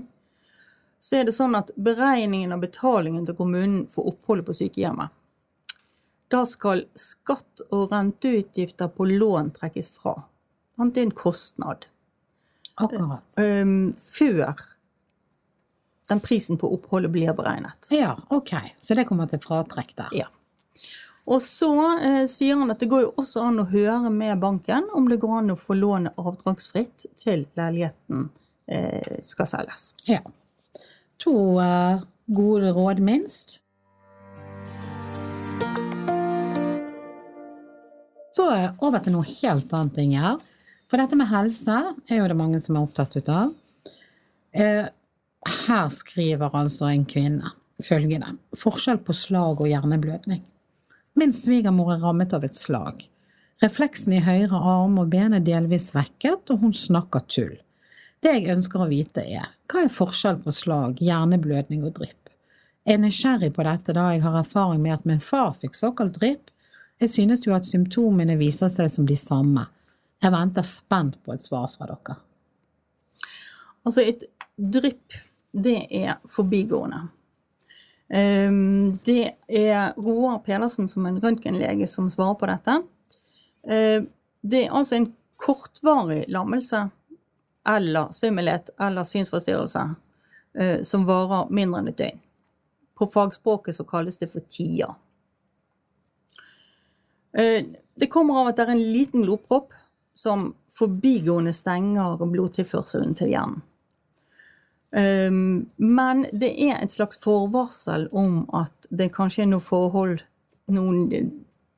så 0.99 1.19
er 1.19 1.27
det 1.27 1.35
sånn 1.35 1.57
at 1.57 1.73
beregningen 1.75 2.53
av 2.55 2.61
betalingen 2.63 3.25
til 3.27 3.37
kommunen 3.37 3.85
for 3.91 4.09
oppholdet 4.11 4.47
på 4.47 4.55
sykehjemmet, 4.61 5.13
da 6.31 6.41
skal 6.49 6.83
skatt 6.99 7.63
og 7.71 7.93
renteutgifter 7.93 8.89
på 8.91 9.07
lån 9.07 9.53
trekkes 9.55 9.93
fra. 9.95 10.17
Det 10.77 11.01
er 11.01 11.07
en 11.07 11.15
kostnad. 11.15 11.87
Akkurat. 12.77 13.37
Um, 13.39 13.93
før 13.97 14.59
den 16.09 16.21
prisen 16.23 16.57
på 16.57 16.69
oppholdet 16.73 17.11
blir 17.11 17.33
beregnet. 17.35 17.89
Ja, 17.91 18.15
ok. 18.29 18.53
Så 18.79 18.95
det 18.95 19.07
kommer 19.09 19.27
til 19.27 19.41
fratrekk 19.43 19.93
der. 19.97 20.13
Ja. 20.15 20.27
Og 21.27 21.41
så 21.43 21.71
eh, 21.99 22.23
sier 22.31 22.55
han 22.55 22.71
at 22.71 22.79
det 22.79 22.87
går 22.91 23.03
jo 23.03 23.13
også 23.19 23.43
an 23.49 23.59
å 23.59 23.67
høre 23.67 24.11
med 24.13 24.39
banken 24.39 24.87
om 24.95 25.09
det 25.11 25.19
går 25.19 25.41
an 25.41 25.51
å 25.51 25.59
få 25.59 25.75
lånet 25.75 26.15
avdragsfritt 26.15 27.09
til 27.19 27.43
leiligheten 27.59 28.29
eh, 28.71 29.17
skal 29.27 29.49
selges. 29.51 29.91
Ja. 30.07 30.21
To 31.23 31.35
eh, 31.59 32.05
gode 32.31 32.71
råd, 32.71 33.03
minst. 33.03 33.59
Så 38.31 38.47
eh, 38.53 38.71
over 38.79 39.03
til 39.03 39.17
noe 39.17 39.27
helt 39.27 39.73
annet, 39.75 39.99
Inger. 40.05 40.39
For 40.87 41.01
dette 41.01 41.19
med 41.19 41.27
helse 41.27 41.81
er 42.07 42.21
jo 42.21 42.27
det 42.31 42.39
mange 42.39 42.63
som 42.63 42.77
er 42.77 42.87
opptatt 42.87 43.19
ut 43.19 43.31
av. 43.33 43.51
Eh, 44.55 44.85
her 45.45 45.89
skriver 45.93 46.55
altså 46.55 46.89
en 46.91 47.05
kvinne 47.05 47.51
følgende. 47.83 48.33
Forskjell 48.57 48.99
på 49.05 49.13
slag 49.13 49.61
og 49.61 49.69
hjerneblødning. 49.69 50.41
Min 51.17 51.33
svigermor 51.33 51.93
er 51.93 52.01
rammet 52.03 52.33
av 52.33 52.45
et 52.45 52.57
slag. 52.57 53.03
Refleksen 53.61 54.13
i 54.13 54.21
høyre 54.21 54.57
arm 54.57 54.99
og 55.01 55.09
ben 55.09 55.33
er 55.33 55.45
delvis 55.45 55.89
svekket, 55.91 56.51
og 56.53 56.61
hun 56.61 56.75
snakker 56.77 57.23
tull. 57.25 57.55
Det 58.21 58.33
jeg 58.33 58.51
ønsker 58.53 58.81
å 58.81 58.89
vite 58.89 59.23
er, 59.25 59.49
hva 59.69 59.83
er 59.85 59.93
forskjell 59.93 60.41
på 60.43 60.53
slag, 60.53 61.01
hjerneblødning 61.01 61.85
og 61.85 61.95
drypp? 61.97 62.29
Jeg 62.87 62.97
er 62.97 63.01
nysgjerrig 63.03 63.49
på 63.53 63.65
dette 63.67 63.93
da 63.97 64.05
jeg 64.13 64.23
har 64.23 64.37
erfaring 64.39 64.79
med 64.83 64.95
at 64.95 65.07
min 65.09 65.19
far 65.23 65.51
fikk 65.57 65.75
såkalt 65.75 66.15
drypp. 66.21 66.53
Jeg 67.01 67.11
synes 67.13 67.43
jo 67.45 67.53
at 67.57 67.67
symptomene 67.67 68.37
viser 68.39 68.71
seg 68.73 68.89
som 68.93 69.09
de 69.09 69.17
samme. 69.19 69.65
Jeg 70.23 70.33
venter 70.33 70.65
spent 70.65 71.17
på 71.25 71.33
et 71.35 71.43
svar 71.43 71.67
fra 71.73 71.89
dere. 71.89 72.15
Altså, 73.85 74.01
et 74.01 74.23
drypp, 74.57 75.17
det 75.63 75.77
er 75.89 76.17
forbigående. 76.29 77.07
Ehm, 78.09 78.97
det 79.03 79.31
er 79.47 79.93
Roar 79.97 80.39
Pedersen 80.39 80.87
som 80.87 81.05
en 81.05 81.19
røntgenlege 81.21 81.87
som 81.87 82.09
svarer 82.09 82.33
på 82.33 82.45
dette. 82.45 82.81
Ehm, 83.67 84.07
det 84.41 84.65
er 84.65 84.75
altså 84.75 84.95
en 84.95 85.13
kortvarig 85.35 86.25
lammelse 86.27 86.89
eller 87.67 88.11
svimmelhet 88.11 88.69
eller 88.79 89.03
synsforstyrrelse 89.03 89.83
eh, 90.59 90.81
som 90.83 91.05
varer 91.05 91.51
mindre 91.51 91.81
enn 91.81 91.91
et 91.91 91.99
døgn. 91.99 92.21
På 92.97 93.09
fagspråket 93.13 93.75
så 93.75 93.83
kalles 93.85 94.17
det 94.21 94.31
for 94.31 94.45
TIA. 94.47 94.93
Ehm, 97.37 97.75
det 97.99 98.11
kommer 98.13 98.41
av 98.41 98.51
at 98.51 98.61
det 98.61 98.67
er 98.67 98.75
en 98.77 98.91
liten 98.93 99.25
blodpropp 99.25 99.73
som 100.17 100.53
forbigående 100.73 101.53
stenger 101.53 102.17
blodtilførselen 102.23 103.17
til 103.17 103.33
hjernen. 103.33 103.61
Men 104.91 106.21
det 106.31 106.49
er 106.63 106.77
et 106.79 106.93
slags 106.93 107.19
forvarsel 107.19 108.05
om 108.15 108.45
at 108.55 108.87
det 108.89 109.09
kanskje 109.15 109.43
er 109.43 109.49
noen 109.51 109.65
forhold, 109.65 110.21
noen 110.71 111.33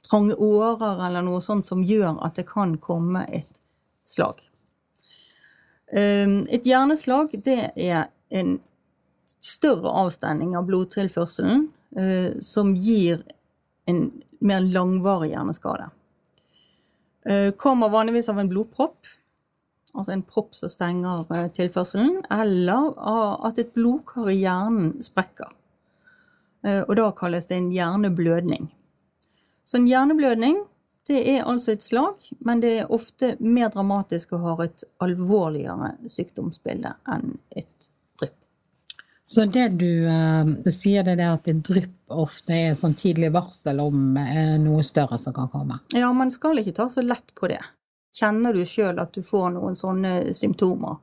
trange 0.06 0.38
årer 0.38 1.02
eller 1.08 1.26
noe 1.26 1.42
sånt 1.42 1.66
som 1.66 1.82
gjør 1.82 2.22
at 2.26 2.38
det 2.38 2.46
kan 2.52 2.78
komme 2.78 3.26
et 3.34 3.62
slag. 4.06 4.38
Et 5.90 6.70
hjerneslag 6.70 7.34
det 7.46 7.72
er 7.74 8.12
en 8.30 8.60
større 9.40 9.92
avstending 10.04 10.56
av 10.58 10.68
blodtilførselen 10.68 11.70
eh, 11.98 12.40
som 12.44 12.76
gir 12.76 13.24
en 13.90 14.04
mer 14.40 14.64
langvarig 14.64 15.32
hjerneskade. 15.34 15.90
Eh, 17.26 17.52
kommer 17.52 17.90
vanligvis 17.90 18.30
av 18.30 18.40
en 18.40 18.52
blodpropp, 18.52 19.08
altså 20.00 20.16
en 20.16 20.26
propp 20.26 20.56
som 20.58 20.72
stenger 20.72 21.28
eh, 21.36 21.48
tilførselen, 21.56 22.24
eller 22.32 22.94
at 23.48 23.62
et 23.62 23.74
blodkar 23.76 24.32
i 24.32 24.40
hjernen 24.42 24.98
sprekker. 25.04 25.52
Eh, 26.66 26.82
og 26.82 26.96
da 27.00 27.10
kalles 27.16 27.48
det 27.50 27.60
en 27.60 27.72
hjerneblødning. 27.74 28.70
Så 29.68 29.80
en 29.80 29.88
hjerneblødning 29.90 30.64
det 31.10 31.22
er 31.26 31.46
altså 31.50 31.74
et 31.74 31.82
slag, 31.82 32.26
men 32.46 32.60
det 32.62 32.74
er 32.80 32.92
ofte 32.94 33.32
mer 33.42 33.72
dramatisk 33.74 34.36
og 34.38 34.44
har 34.44 34.60
et 34.68 34.84
alvorligere 35.02 35.96
sykdomsbilde 36.06 36.92
enn 37.10 37.32
et 37.58 37.88
drypp. 38.20 38.36
Så 39.26 39.48
det 39.50 39.72
du 39.82 40.06
uh, 40.06 40.52
sier, 40.70 41.02
det 41.08 41.16
er 41.18 41.32
at 41.32 41.50
et 41.50 41.64
drypp 41.66 42.14
ofte 42.14 42.54
er 42.54 42.78
sånn 42.78 42.94
tidlig 42.98 43.32
varsel 43.34 43.82
om 43.82 44.20
noe 44.62 44.86
større 44.86 45.18
som 45.22 45.34
kan 45.34 45.50
komme? 45.50 45.82
Ja, 45.98 46.12
man 46.14 46.30
skal 46.34 46.62
ikke 46.62 46.78
ta 46.78 46.90
så 46.94 47.02
lett 47.06 47.34
på 47.34 47.50
det. 47.50 47.62
Kjenner 48.16 48.56
du 48.56 48.64
sjøl 48.66 49.00
at 49.00 49.14
du 49.14 49.22
får 49.26 49.54
noen 49.56 49.78
sånne 49.78 50.34
symptomer? 50.36 50.98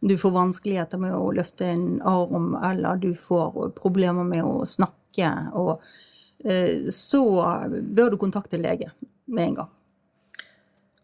Du 0.00 0.14
får 0.18 0.34
vanskeligheter 0.34 1.00
med 1.02 1.14
å 1.16 1.30
løfte 1.34 1.66
en 1.72 1.86
arm, 2.06 2.52
eller 2.62 3.00
du 3.02 3.10
får 3.18 3.72
problemer 3.78 4.26
med 4.26 4.44
å 4.46 4.62
snakke, 4.66 5.32
og, 5.58 5.82
eh, 6.44 6.86
så 6.94 7.24
bør 7.66 8.14
du 8.14 8.16
kontakte 8.16 8.60
lege 8.60 8.92
med 9.26 9.44
en 9.48 9.54
gang. 9.54 9.72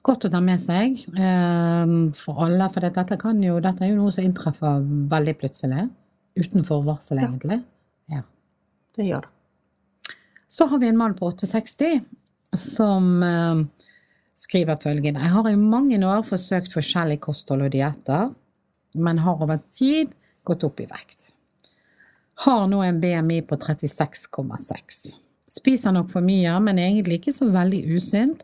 Godt 0.05 0.27
å 0.29 0.31
ta 0.31 0.41
med 0.45 0.61
seg 0.61 0.99
eh, 1.17 1.93
for 2.19 2.45
alle, 2.45 2.69
for 2.71 2.85
dette, 2.85 3.19
jo, 3.41 3.61
dette 3.65 3.85
er 3.85 3.91
jo 3.91 4.03
noe 4.03 4.13
som 4.13 4.27
inntreffer 4.27 4.83
veldig 5.11 5.35
plutselig. 5.41 5.89
Utenfor 6.35 6.83
varsel 6.85 7.23
egentlig. 7.23 7.63
Ja. 8.11 8.21
Det 8.95 9.07
gjør 9.07 9.25
det. 9.25 10.15
Så 10.51 10.67
har 10.71 10.79
vi 10.83 10.91
en 10.91 10.99
mann 10.99 11.15
på 11.19 11.31
68 11.33 12.03
som 12.59 13.23
eh, 13.23 13.65
skriver 14.39 14.81
følgende 14.83 15.23
Jeg 15.23 15.35
har 15.35 15.49
i 15.51 15.57
mange 15.59 15.99
år 16.07 16.25
forsøkt 16.27 16.73
forskjellig 16.75 17.21
kosthold 17.25 17.67
og 17.67 17.75
dietter, 17.75 18.33
men 18.95 19.23
har 19.25 19.43
over 19.43 19.61
tid 19.75 20.13
gått 20.45 20.65
opp 20.67 20.81
i 20.83 20.89
vekt. 20.91 21.33
Har 22.45 22.67
nå 22.71 22.81
en 22.83 22.99
BMI 23.01 23.43
på 23.47 23.57
36,6. 23.57 25.05
Spiser 25.55 25.95
nok 25.95 26.11
for 26.11 26.25
mye, 26.25 26.53
men 26.61 26.81
egentlig 26.83 27.21
ikke 27.21 27.37
så 27.37 27.49
veldig 27.55 27.83
usynt, 27.95 28.43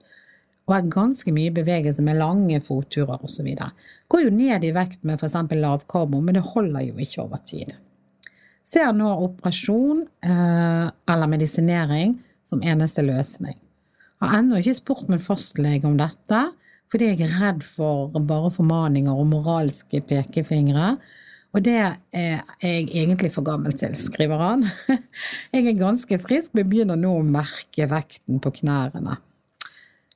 og 0.69 0.77
er 0.77 0.91
ganske 0.93 1.33
mye 1.35 1.51
bevegelse 1.51 2.03
med 2.07 2.21
lange 2.21 2.61
fotturer 2.63 3.25
osv. 3.27 3.49
Går 4.11 4.23
jo 4.23 4.35
ned 4.35 4.65
i 4.65 4.75
vekt 4.75 5.03
med 5.03 5.19
f.eks. 5.19 5.35
lavkarbo, 5.51 6.21
men 6.23 6.39
det 6.39 6.47
holder 6.53 6.87
jo 6.87 6.99
ikke 7.03 7.25
over 7.25 7.43
tid. 7.43 7.75
Ser 8.63 8.93
nå 8.95 9.09
operasjon 9.25 10.05
eh, 10.23 10.87
eller 11.11 11.33
medisinering 11.33 12.15
som 12.47 12.63
eneste 12.63 13.03
løsning. 13.03 13.57
Har 14.21 14.37
ennå 14.41 14.61
ikke 14.61 14.77
spurt 14.77 15.09
min 15.09 15.23
fastlege 15.23 15.89
om 15.89 15.97
dette, 16.01 16.43
fordi 16.93 17.13
jeg 17.13 17.25
er 17.25 17.39
redd 17.41 17.65
for 17.65 18.13
bare 18.29 18.51
formaninger 18.53 19.15
og 19.15 19.31
moralske 19.31 20.03
pekefingre. 20.05 20.95
Og 21.51 21.65
det 21.67 21.77
er 21.81 22.43
jeg 22.63 22.87
egentlig 22.93 23.33
for 23.35 23.47
gammel 23.47 23.75
til, 23.75 23.97
skriver 23.99 24.39
han. 24.39 24.63
Jeg 25.55 25.65
er 25.67 25.81
ganske 25.81 26.19
frisk, 26.23 26.53
men 26.55 26.69
begynner 26.71 26.99
nå 26.99 27.17
å 27.19 27.27
merke 27.27 27.89
vekten 27.91 28.39
på 28.43 28.53
knærne. 28.61 29.17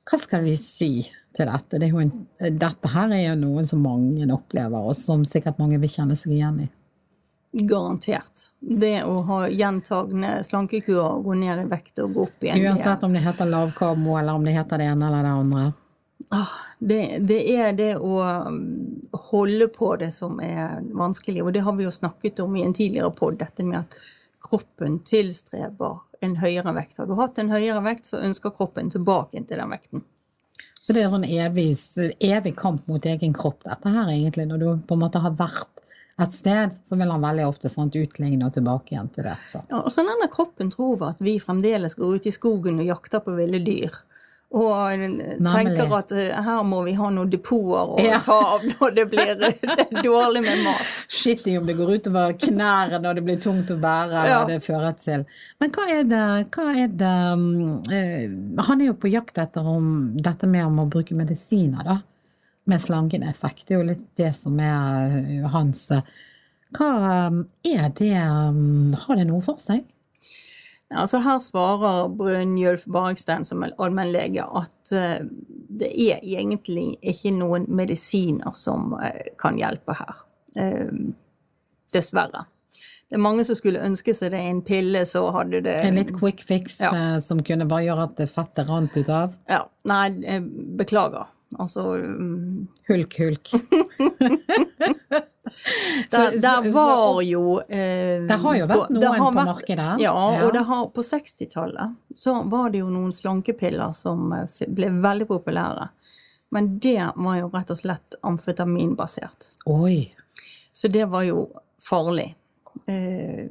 Hva 0.05 0.19
skal 0.21 0.45
vi 0.45 0.53
si 0.55 1.03
til 1.35 1.49
dette? 1.49 1.81
Det 1.81 1.89
en, 1.91 2.13
dette 2.55 2.91
her 2.93 3.11
er 3.11 3.25
jo 3.25 3.35
noen 3.41 3.67
som 3.67 3.83
mange 3.83 4.29
opplever, 4.31 4.79
og 4.79 4.95
som 4.95 5.27
sikkert 5.27 5.59
mange 5.59 5.81
vil 5.81 5.91
kjenne 5.91 6.15
seg 6.19 6.37
igjen 6.37 6.63
i. 6.63 6.69
Garantert. 7.55 8.49
Det 8.59 9.03
å 9.07 9.21
ha 9.29 9.37
gjentagende 9.47 10.43
slankekurer, 10.43 11.21
gå 11.23 11.35
ned 11.39 11.61
i 11.61 11.67
vekt 11.71 12.01
og 12.03 12.13
gå 12.13 12.25
opp 12.27 12.43
igjen 12.43 12.65
Uansett 12.67 13.05
om 13.07 13.13
det 13.15 13.21
heter 13.23 13.47
lavkarbo, 13.47 14.17
eller 14.19 14.35
om 14.35 14.43
det 14.43 14.57
heter 14.57 14.81
det 14.81 14.89
ene 14.91 15.07
eller 15.07 15.23
det 15.23 15.33
andre? 15.39 15.61
Ah, 16.35 16.57
det, 16.79 16.99
det, 17.29 17.37
er 17.55 17.77
det 17.77 17.93
å 17.95 18.17
um, 18.47 18.57
holde 19.29 19.69
på 19.71 19.93
det 20.01 20.09
som 20.11 20.41
er 20.43 20.81
vanskelig, 20.91 21.45
og 21.45 21.53
det 21.55 21.63
har 21.63 21.77
vi 21.77 21.85
jo 21.85 21.93
snakket 21.95 22.41
om 22.43 22.57
i 22.59 22.65
en 22.65 22.75
tidligere 22.75 23.13
pod, 23.15 23.37
dette 23.39 23.63
med 23.63 23.85
at 23.85 23.95
kroppen 24.43 24.99
tilstreber 25.07 26.01
en 26.25 26.35
høyere 26.41 26.75
vekt. 26.75 26.99
Har 26.99 27.07
du 27.07 27.15
hatt 27.21 27.39
en 27.39 27.53
høyere 27.53 27.79
vekt, 27.85 28.09
så 28.11 28.19
ønsker 28.19 28.51
kroppen 28.57 28.91
tilbake 28.91 29.45
til 29.47 29.63
den 29.63 29.71
vekten. 29.71 30.03
Så 30.83 30.93
det 30.93 31.05
er 31.05 31.13
sånn 31.13 31.25
evig, 31.25 31.71
evig 32.19 32.53
kamp 32.59 32.83
mot 32.91 33.05
egen 33.09 33.33
kropp, 33.33 33.63
dette 33.63 33.95
her 33.95 34.11
egentlig, 34.11 34.49
når 34.51 34.61
du 34.61 34.67
på 34.85 34.99
en 34.99 35.05
måte 35.07 35.23
har 35.23 35.33
vært 35.39 35.84
et 36.21 36.33
sted, 36.33 36.69
så 36.83 36.95
vil 36.95 37.11
han 37.11 37.21
veldig 37.21 37.45
ofte 37.47 37.69
sant, 37.69 37.95
utligne 37.95 38.47
og 38.47 38.53
tilbake 38.55 38.93
igjen 38.95 39.11
til 39.11 39.27
det. 39.27 39.35
Så. 39.43 39.61
Ja, 39.67 39.81
og 39.83 39.91
så 39.91 40.05
denne 40.07 40.29
kroppen 40.31 40.71
tror 40.71 41.09
at 41.09 41.23
vi 41.23 41.37
fremdeles 41.43 41.97
går 41.99 42.19
ut 42.19 42.27
i 42.29 42.31
skogen 42.31 42.79
og 42.79 42.87
jakter 42.87 43.23
på 43.23 43.35
ville 43.35 43.59
dyr. 43.63 43.97
Og 44.55 45.01
tenker 45.41 45.91
at 45.97 46.13
uh, 46.15 46.37
her 46.45 46.61
må 46.63 46.79
vi 46.85 46.93
ha 46.95 47.09
noen 47.11 47.31
depoter 47.33 47.95
å 47.97 47.99
ja. 47.99 48.21
ta 48.23 48.37
av 48.53 48.63
når 48.69 48.93
det 48.95 49.05
blir 49.11 49.33
det 49.41 50.03
dårlig 50.05 50.45
med 50.45 50.63
mat. 50.63 51.03
Skitting 51.11 51.59
om 51.59 51.67
det 51.67 51.75
går 51.75 51.97
utover 51.97 52.37
knærne 52.39 53.01
når 53.03 53.19
det 53.19 53.25
blir 53.27 53.41
tungt 53.43 53.73
å 53.73 53.79
bære, 53.81 54.23
ja. 54.29 54.39
det 54.47 54.61
fører 54.63 54.95
til. 55.01 55.27
Men 55.59 55.75
hva 55.75 55.89
er 55.97 56.07
det, 56.07 56.25
hva 56.55 56.69
er 56.71 56.95
det 57.03 57.13
um, 57.35 58.61
Han 58.69 58.79
er 58.79 58.93
jo 58.93 58.97
på 59.01 59.11
jakt 59.11 59.41
etter 59.43 59.67
om, 59.67 60.13
dette 60.15 60.47
med 60.47 60.69
om 60.69 60.85
å 60.85 60.91
bruke 60.93 61.17
medisiner, 61.17 61.83
da 61.83 61.99
med 62.65 62.81
slangen 62.81 63.23
effekt. 63.23 63.67
Det 63.67 63.75
er 63.75 63.81
jo 63.81 63.89
litt 63.91 64.07
det 64.17 64.31
som 64.37 64.57
er 64.61 65.19
eh, 65.19 65.49
hans 65.53 65.89
eh, 65.93 66.15
Hva 66.75 66.93
eh, 67.09 67.41
er 67.75 67.91
det 67.97 68.15
Har 69.05 69.19
det 69.19 69.27
noe 69.29 69.43
for 69.45 69.61
seg? 69.61 69.85
Altså 70.95 71.19
her 71.25 71.39
svarer 71.41 72.11
Brynjulf 72.13 72.83
Bargstein 72.93 73.45
som 73.45 73.63
allmennlege 73.65 74.43
at 74.45 74.91
det 74.93 75.87
er 75.89 76.21
egentlig 76.21 76.91
ikke 77.01 77.31
noen 77.33 77.65
medisiner 77.73 78.53
som 78.55 78.93
kan 79.41 79.57
hjelpe 79.57 79.95
her. 79.97 80.21
Dessverre. 81.91 82.45
Det 83.09 83.17
er 83.17 83.23
mange 83.25 83.47
som 83.49 83.57
skulle 83.57 83.81
ønske 83.81 84.13
seg 84.13 84.35
det 84.35 84.43
en 84.45 84.61
pille, 84.65 85.01
så 85.09 85.25
hadde 85.33 85.63
det 85.65 85.73
En 85.89 85.97
litt 85.97 86.13
quick 86.19 86.45
fix 86.45 86.77
ja. 86.85 86.93
som 87.25 87.41
kunne 87.43 87.65
bare 87.65 87.87
gjøre 87.89 88.05
at 88.11 88.21
fettet 88.29 88.69
rant 88.69 88.93
ut 88.95 89.09
av? 89.09 89.33
Ja. 89.49 89.63
Nei, 89.89 90.37
beklager. 90.77 91.33
Altså 91.59 91.81
um, 91.95 92.67
Hulk, 92.87 93.19
hulk. 93.19 93.51
det, 96.11 96.71
var 96.73 97.21
jo 97.21 97.59
eh, 97.61 98.23
Det 98.27 98.37
har 98.41 98.55
jo 98.57 98.67
vært 98.69 98.89
noen 98.93 99.17
på 99.19 99.29
vært, 99.29 99.49
markedet. 99.51 99.91
Ja, 100.03 100.13
ja. 100.35 100.45
og 100.45 100.57
har, 100.69 100.87
på 100.95 101.01
60-tallet 101.05 101.95
så 102.15 102.37
var 102.51 102.69
det 102.73 102.83
jo 102.83 102.89
noen 102.93 103.13
slankepiller 103.15 103.93
som 103.95 104.33
eh, 104.35 104.63
ble 104.67 104.89
veldig 105.03 105.27
populære. 105.31 105.89
Men 106.55 106.79
det 106.79 107.01
var 107.15 107.39
jo 107.39 107.49
rett 107.53 107.71
og 107.73 107.79
slett 107.79 108.17
amfetaminbasert. 108.23 109.53
Oi. 109.71 110.13
Så 110.75 110.87
det 110.91 111.05
var 111.11 111.23
jo 111.27 111.47
farlig. 111.81 112.35
Eh, 112.87 113.47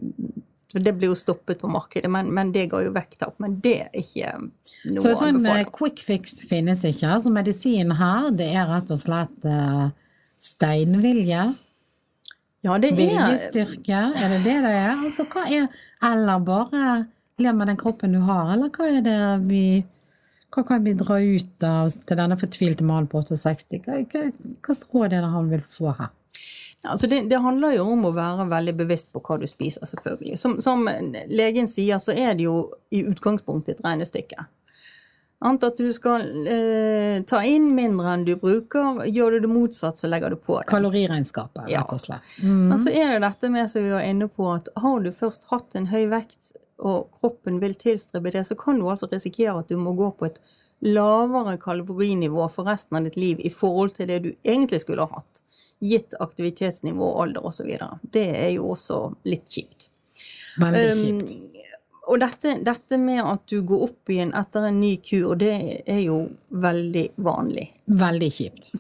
Det 0.75 0.93
blir 0.99 1.13
jo 1.13 1.19
stoppet 1.19 1.61
på 1.61 1.69
markedet, 1.71 2.11
men, 2.11 2.31
men 2.35 2.51
det 2.55 2.67
ga 2.73 2.81
jo 2.83 2.91
vekttap. 2.95 3.37
Men 3.43 3.59
det 3.63 3.75
er 3.85 4.01
ikke 4.01 4.33
noe 4.41 5.05
Så 5.05 5.15
sånn 5.21 5.45
eh, 5.47 5.63
quick 5.75 6.03
fix 6.03 6.41
finnes 6.51 6.83
ikke. 6.89 7.13
Så 7.23 7.31
medisin 7.33 7.95
her, 7.95 8.33
det 8.35 8.51
er 8.51 8.67
rett 8.71 8.91
og 8.91 8.99
slett 8.99 9.47
uh, 9.47 9.93
steinvilje. 10.41 11.47
Ja, 12.65 12.79
det 12.81 12.95
er 12.95 12.97
Viljestyrke, 12.97 13.99
er 14.17 14.31
det 14.33 14.41
det 14.47 14.57
det 14.65 14.73
er? 14.73 14.95
Altså, 14.95 15.27
hva 15.29 15.45
er 15.53 15.67
Eller 16.05 16.41
bare 16.41 16.85
lev 17.43 17.59
med 17.59 17.69
den 17.69 17.81
kroppen 17.81 18.15
du 18.17 18.23
har, 18.25 18.55
eller 18.55 18.71
hva 18.73 18.89
er 18.89 19.05
det 19.05 19.19
vi 19.51 19.67
Hva 20.55 20.63
kan 20.65 20.85
vi 20.87 20.95
dra 20.97 21.19
ut 21.19 21.67
av 21.67 21.91
til 22.09 22.19
denne 22.21 22.39
fortvilte 22.41 22.87
mannen 22.87 23.11
på 23.11 23.21
68? 23.27 23.83
Hva, 23.85 23.99
hva, 24.07 24.29
hva 24.65 24.77
råd 24.95 25.17
er 25.17 25.25
det 25.27 25.33
han 25.35 25.51
vil 25.51 25.65
få 25.77 25.93
her? 25.99 26.13
Altså 26.85 27.09
det, 27.09 27.23
det 27.31 27.41
handler 27.41 27.79
jo 27.79 27.87
om 27.95 28.05
å 28.09 28.13
være 28.15 28.45
veldig 28.51 28.75
bevisst 28.83 29.13
på 29.15 29.23
hva 29.25 29.39
du 29.41 29.47
spiser, 29.49 29.87
selvfølgelig. 29.89 30.37
Som, 30.41 30.59
som 30.65 30.85
legen 31.33 31.69
sier, 31.71 32.01
så 32.03 32.13
er 32.13 32.37
det 32.37 32.45
jo 32.45 32.59
i 32.93 33.05
utgangspunktet 33.09 33.79
et 33.79 33.87
regnestykke. 33.87 34.47
Annet 35.45 35.65
at 35.67 35.81
du 35.81 35.91
skal 35.93 36.23
eh, 36.49 37.23
ta 37.29 37.43
inn 37.45 37.67
mindre 37.77 38.15
enn 38.15 38.23
du 38.25 38.33
bruker. 38.41 39.03
Gjør 39.13 39.37
du 39.37 39.45
det 39.45 39.51
motsatt, 39.53 39.99
så 40.01 40.09
legger 40.09 40.33
du 40.33 40.39
på 40.41 40.57
det. 40.61 40.69
Kaloriregnskapet, 40.71 41.67
rett 41.69 41.93
og 41.93 42.01
slett. 42.01 42.37
Mm. 42.41 42.63
Men 42.71 42.81
så 42.81 42.93
er 42.93 43.13
det 43.13 43.23
dette 43.27 43.51
med 43.53 43.69
som 43.71 43.85
vi 43.85 43.93
var 43.93 44.07
inne 44.07 44.29
på, 44.31 44.49
at 44.55 44.71
har 44.81 45.05
du 45.05 45.11
først 45.13 45.49
hatt 45.53 45.77
en 45.77 45.91
høy 45.93 46.07
vekt, 46.13 46.55
og 46.85 47.11
kroppen 47.21 47.61
vil 47.61 47.77
tilstrebe 47.79 48.33
det, 48.33 48.47
så 48.49 48.57
kan 48.59 48.81
du 48.81 48.89
altså 48.89 49.09
risikere 49.13 49.59
at 49.61 49.69
du 49.69 49.77
må 49.81 49.93
gå 49.99 50.11
på 50.17 50.31
et 50.31 50.41
lavere 50.85 51.59
kalorinivå 51.61 52.49
for 52.53 52.69
resten 52.69 52.99
av 52.99 53.07
ditt 53.07 53.17
liv 53.21 53.41
i 53.45 53.53
forhold 53.53 53.95
til 53.99 54.09
det 54.11 54.21
du 54.25 54.31
egentlig 54.43 54.81
skulle 54.83 55.05
ha 55.05 55.21
hatt. 55.21 55.45
Gitt 55.85 56.15
aktivitetsnivå, 56.21 57.11
alder 57.23 57.45
osv. 57.47 57.73
Det 58.03 58.29
er 58.31 58.55
jo 58.55 58.71
også 58.75 59.01
litt 59.29 59.51
kjipt. 59.53 59.91
Veldig 60.63 60.85
Um, 60.95 61.03
kjipt. 61.03 61.33
og 62.07 62.21
dette, 62.23 62.55
dette 62.65 62.99
med 63.01 63.21
at 63.25 63.43
du 63.51 63.59
går 63.67 63.89
opp 63.89 64.13
igjen 64.13 64.33
etter 64.39 64.69
en 64.69 64.81
ny 64.81 64.95
kur, 65.05 65.35
det 65.41 65.55
er 65.85 66.01
jo 66.05 66.21
veldig 66.49 67.09
vanlig. 67.27 67.69
Veldig 68.05 68.31
kjipt. 68.39 68.71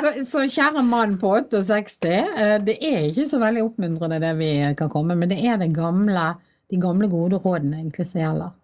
så, 0.00 0.12
så 0.26 0.44
kjære 0.46 0.82
mann 0.86 1.16
på 1.20 1.32
68, 1.50 2.12
eh, 2.12 2.56
det 2.66 2.76
er 2.84 3.08
ikke 3.08 3.26
så 3.30 3.40
veldig 3.42 3.66
oppmuntrende 3.66 4.20
det 4.22 4.32
vi 4.38 4.52
kan 4.78 4.90
komme 4.92 5.16
men 5.18 5.30
det 5.32 5.40
er 5.46 5.58
det 5.60 5.72
gamle, 5.76 6.32
de 6.70 6.80
gamle 6.82 7.08
gode 7.10 7.40
rådene 7.42 7.82
egentlig 7.82 8.06
som 8.10 8.22
gjelder. 8.22 8.56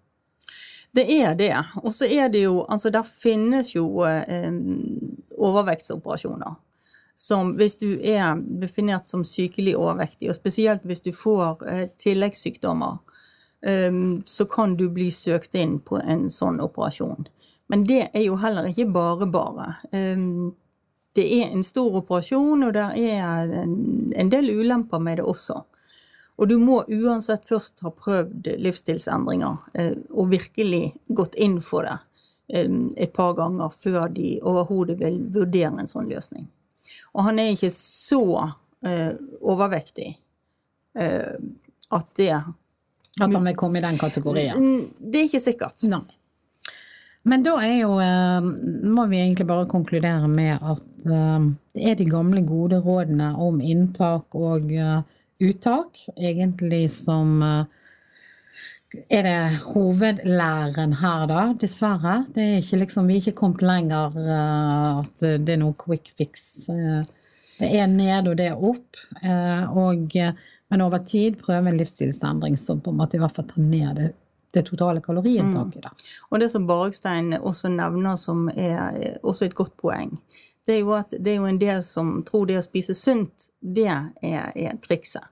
Det 0.97 1.05
er 1.13 1.35
det. 1.37 1.53
Og 1.83 1.93
så 1.93 2.07
er 2.09 2.31
det 2.33 2.47
jo 2.47 2.63
Altså, 2.73 2.89
der 2.91 3.05
finnes 3.05 3.75
jo 3.75 4.05
eh, 4.09 4.49
overvektsoperasjoner. 5.37 6.57
Som 7.17 7.55
hvis 7.57 7.79
du 7.81 7.97
er 8.05 8.37
definert 8.61 9.09
som 9.09 9.25
sykelig 9.25 9.77
overvektig, 9.79 10.29
og 10.29 10.37
spesielt 10.37 10.85
hvis 10.85 11.05
du 11.05 11.13
får 11.17 11.65
eh, 11.69 11.87
tilleggssykdommer, 12.03 12.99
eh, 13.67 13.93
så 14.25 14.45
kan 14.53 14.77
du 14.77 14.89
bli 14.93 15.09
søkt 15.11 15.57
inn 15.57 15.79
på 15.81 16.01
en 16.03 16.29
sånn 16.31 16.61
operasjon. 16.61 17.29
Men 17.73 17.87
det 17.89 18.11
er 18.13 18.27
jo 18.29 18.37
heller 18.39 18.69
ikke 18.71 18.91
bare 18.93 19.27
bare. 19.33 19.71
Eh, 19.97 20.29
det 21.17 21.25
er 21.39 21.49
en 21.49 21.65
stor 21.65 22.03
operasjon, 22.03 22.67
og 22.67 22.75
det 22.77 22.91
er 23.01 23.55
en, 23.63 24.31
del 24.31 24.51
ulemper 24.53 25.01
med 25.01 25.17
det 25.17 25.25
også. 25.25 25.63
Og 26.37 26.51
du 26.51 26.59
må 26.61 26.83
uansett 26.93 27.49
først 27.49 27.81
ha 27.81 27.95
prøvd 27.97 28.51
livsstilsendringer 28.61 29.57
eh, 29.81 29.95
og 30.13 30.35
virkelig 30.35 30.91
gått 31.09 31.39
inn 31.41 31.57
for 31.65 31.89
det 31.89 31.97
et 32.49 33.13
par 33.13 33.35
ganger 33.35 33.73
før 33.75 34.09
de 34.15 34.37
overhodet 34.47 34.99
vil 35.01 35.19
vurdere 35.35 35.81
en 35.81 35.91
sånn 35.91 36.11
løsning. 36.11 36.47
Og 37.17 37.27
han 37.27 37.41
er 37.41 37.55
ikke 37.55 37.73
så 37.75 38.23
eh, 38.87 39.17
overvektig 39.41 40.13
eh, 40.99 41.35
at 41.97 42.13
det 42.19 42.31
At 43.17 43.33
han 43.33 43.47
vil 43.49 43.57
komme 43.57 43.81
i 43.81 43.85
den 43.85 43.99
kategorien. 43.99 44.85
Det 45.01 45.21
er 45.21 45.29
ikke 45.31 45.41
sikkert. 45.41 45.81
Nei. 45.89 46.05
Men 47.27 47.43
da 47.43 47.57
er 47.65 47.81
jo, 47.81 47.97
eh, 47.99 48.45
må 48.87 49.07
vi 49.11 49.23
egentlig 49.23 49.49
bare 49.49 49.67
konkludere 49.71 50.29
med 50.29 50.61
at 50.61 51.07
det 51.07 51.89
er 51.91 51.97
de 51.99 52.07
gamle, 52.11 52.45
gode 52.47 52.79
rådene 52.85 53.33
om 53.41 53.59
inntak 53.61 54.37
og 54.37 54.71
uttak, 55.41 56.05
egentlig 56.15 56.85
som 56.93 57.41
er 59.11 59.23
det 59.27 59.59
hovedlæren 59.75 60.93
her, 61.01 61.27
da, 61.29 61.41
dessverre. 61.61 62.25
Det 62.35 62.43
er 62.43 62.59
ikke 62.63 62.79
liksom, 62.85 63.09
vi 63.09 63.17
er 63.17 63.25
ikke 63.25 63.39
kommet 63.41 63.65
lenger 63.67 64.15
eh, 64.23 65.01
at 65.03 65.25
det 65.45 65.57
er 65.57 65.63
noe 65.63 65.75
quick 65.79 66.13
fix. 66.17 66.69
eh, 66.73 67.03
Det 67.59 67.73
er 67.81 67.87
ned 67.89 68.29
og 68.29 68.37
det 68.37 68.51
er 68.53 68.63
opp. 68.71 68.97
eh, 69.23 69.65
Og, 69.77 70.17
men 70.69 70.83
over 70.83 70.99
tid 70.99 71.39
prøve 71.43 71.69
en 71.71 71.79
livsstilsendring 71.79 72.57
som 72.59 72.81
på 72.81 72.91
en 72.91 72.97
måte 73.01 73.17
i 73.17 73.21
hvert 73.23 73.35
fall 73.35 73.47
tar 73.47 73.63
ned 73.63 73.97
det, 73.97 74.13
det 74.55 74.65
totale 74.67 75.01
kaloriinntaket. 75.01 75.85
Mm. 75.85 76.07
Og 76.31 76.41
det 76.41 76.51
som 76.51 76.67
Bargstein 76.67 77.35
også 77.39 77.69
nevner 77.69 78.17
som 78.17 78.49
er 78.55 79.19
også 79.23 79.47
et 79.47 79.55
godt 79.55 79.77
poeng, 79.77 80.17
det 80.67 80.75
er 80.75 80.81
jo 80.81 80.95
at 80.97 81.13
det 81.15 81.33
er 81.33 81.37
jo 81.39 81.47
en 81.47 81.61
del 81.63 81.83
som 81.87 82.23
tror 82.27 82.47
det 82.49 82.59
å 82.59 82.65
spise 82.65 82.95
sunt, 82.99 83.51
det 83.61 83.87
er, 83.87 84.51
er 84.55 84.79
trikset. 84.83 85.23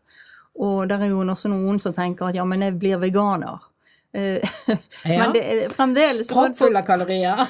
Og 0.58 0.88
der 0.88 1.02
er 1.02 1.10
jo 1.10 1.22
også 1.24 1.50
noen 1.50 1.80
som 1.82 1.92
tenker 1.96 2.28
at 2.30 2.36
ja, 2.38 2.44
men 2.46 2.60
jeg 2.62 2.76
blir 2.78 2.98
veganer. 3.02 3.58
Eh, 4.14 4.38
Ja. 5.04 5.24
Men 5.24 5.32
det 5.34 5.40
er 5.42 5.72
fremdeles 5.74 6.28
Proppfull 6.30 6.76
av 6.78 6.86
kalorier. 6.86 7.42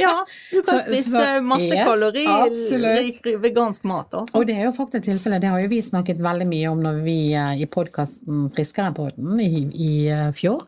Ja, 0.00 0.24
du 0.50 0.62
kan 0.66 0.78
Så- 0.80 0.84
spise 0.86 1.10
så- 1.12 1.42
masse 1.46 1.68
yes, 1.70 1.84
kaloririk 1.86 3.26
vegansk 3.42 3.84
mat, 3.86 4.10
altså. 4.18 4.36
Og 4.40 4.46
det 4.48 4.56
er 4.56 4.64
jo 4.66 4.72
faktisk 4.74 5.04
tilfellet, 5.06 5.40
det 5.44 5.50
har 5.52 5.60
jo 5.62 5.68
vi 5.70 5.78
snakket 5.84 6.18
veldig 6.24 6.46
mye 6.50 6.70
om 6.72 6.80
når 6.82 6.98
vi 7.04 7.16
eh, 7.38 7.60
i 7.62 7.66
podkasten 7.70 8.48
Friskerepodden 8.56 9.38
i, 9.44 9.62
i 9.70 9.90
eh, 10.10 10.30
fjor, 10.34 10.64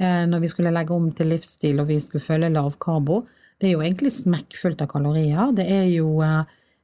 når 0.00 0.40
vi 0.42 0.48
skulle 0.52 0.72
legge 0.76 0.92
om 0.92 1.06
til 1.16 1.30
livsstil 1.32 1.78
og 1.80 1.86
vi 1.88 1.96
skulle 2.04 2.20
følge 2.24 2.50
lav 2.52 2.74
karbo. 2.80 3.22
Det 3.60 3.70
er 3.70 3.72
jo 3.76 3.80
egentlig 3.84 4.10
smekkfullt 4.12 4.82
av 4.84 4.90
kalorier. 4.90 5.52
Det 5.56 5.64
er 5.72 5.86
jo 5.88 6.10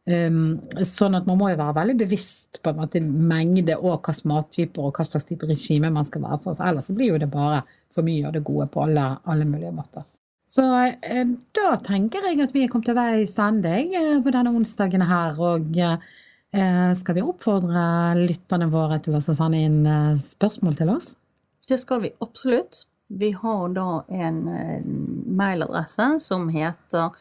sånn 0.02 1.14
at 1.14 1.28
man 1.28 1.38
må 1.38 1.52
jo 1.52 1.58
være 1.60 1.76
veldig 1.76 1.94
bevisst 2.00 2.58
på 2.62 2.72
en 2.72 2.80
måte 2.80 3.02
mengde 3.02 3.76
og 3.78 4.00
hvilke 4.02 4.26
mattyper 4.26 4.88
og 4.88 4.96
hva 4.96 5.06
slags 5.06 5.28
type 5.28 5.46
regime 5.46 5.92
man 5.94 6.08
skal 6.08 6.24
være 6.24 6.40
for, 6.42 6.56
for 6.58 6.66
ellers 6.66 6.88
så 6.90 6.96
blir 6.96 7.12
jo 7.12 7.20
det 7.22 7.28
bare 7.30 7.60
for 7.92 8.02
mye 8.06 8.26
av 8.26 8.34
det 8.34 8.42
gode 8.42 8.66
på 8.72 8.82
alle, 8.82 9.04
alle 9.30 9.46
mulige 9.46 9.70
måter. 9.76 10.02
Så 10.52 10.64
eh, 10.84 11.28
da 11.56 11.76
tenker 11.80 12.26
jeg 12.28 12.42
at 12.44 12.52
vi 12.52 12.66
er 12.66 12.72
kommet 12.72 12.90
til 12.90 12.98
veis 12.98 13.32
ende 13.40 13.72
eh, 13.86 14.18
på 14.20 14.34
denne 14.34 14.52
onsdagen 14.52 15.04
her, 15.08 15.38
og 15.40 15.78
eh, 15.80 16.92
skal 16.98 17.16
vi 17.16 17.24
oppfordre 17.24 17.84
lytterne 18.18 18.68
våre 18.72 18.98
til 19.04 19.16
å 19.16 19.22
sende 19.24 19.62
inn 19.62 19.84
eh, 19.88 20.18
spørsmål 20.26 20.76
til 20.82 20.92
oss? 20.92 21.12
Det 21.68 21.78
skal 21.80 22.02
vi 22.02 22.12
absolutt. 22.20 22.82
Vi 23.08 23.30
har 23.36 23.64
da 23.76 24.02
en 24.12 24.42
eh, 24.52 24.84
mailadresse 25.40 26.10
som 26.24 26.50
heter 26.52 27.16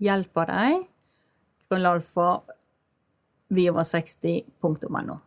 hjelper 0.00 0.48
deg, 0.48 0.86
krøllalfa, 1.70 2.40
viover60.no. 3.54 5.18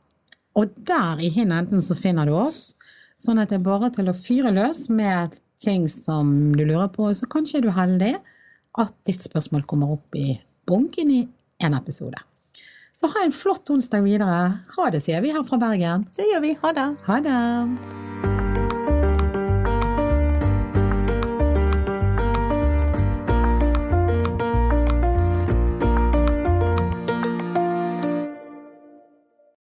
Og 0.60 0.76
der 0.88 1.24
i 1.24 1.32
hin 1.34 1.52
enden 1.56 1.82
så 1.82 1.96
finner 1.98 2.30
du 2.30 2.36
oss, 2.38 2.74
sånn 3.18 3.42
at 3.42 3.50
det 3.52 3.62
er 3.62 3.66
bare 3.66 3.90
til 3.96 4.12
å 4.12 4.18
fyre 4.18 4.52
løs 4.54 4.86
med 4.92 5.40
ting 5.64 5.88
som 5.90 6.54
du 6.54 6.66
lurer 6.68 6.92
på, 6.94 7.08
så 7.16 7.30
kanskje 7.32 7.62
er 7.62 7.66
du 7.66 7.72
heldig 7.74 8.14
at 8.84 8.94
ditt 9.08 9.24
spørsmål 9.24 9.66
kommer 9.70 9.96
opp 9.96 10.18
i 10.18 10.36
bunken 10.68 11.12
i 11.14 11.22
en 11.64 11.78
episode. 11.78 12.20
Så 12.94 13.10
ha 13.10 13.26
en 13.26 13.34
flott 13.34 13.70
onsdag 13.74 14.06
videre. 14.06 14.40
Ha 14.76 14.90
det, 14.94 15.02
sier 15.06 15.24
vi 15.26 15.34
her 15.34 15.46
fra 15.48 15.62
Bergen. 15.62 16.08
Det 16.16 16.30
gjør 16.30 16.46
vi. 16.46 16.58
Ha 16.62 16.76
det. 16.78 16.90
Ha 17.08 17.22
det! 17.26 18.13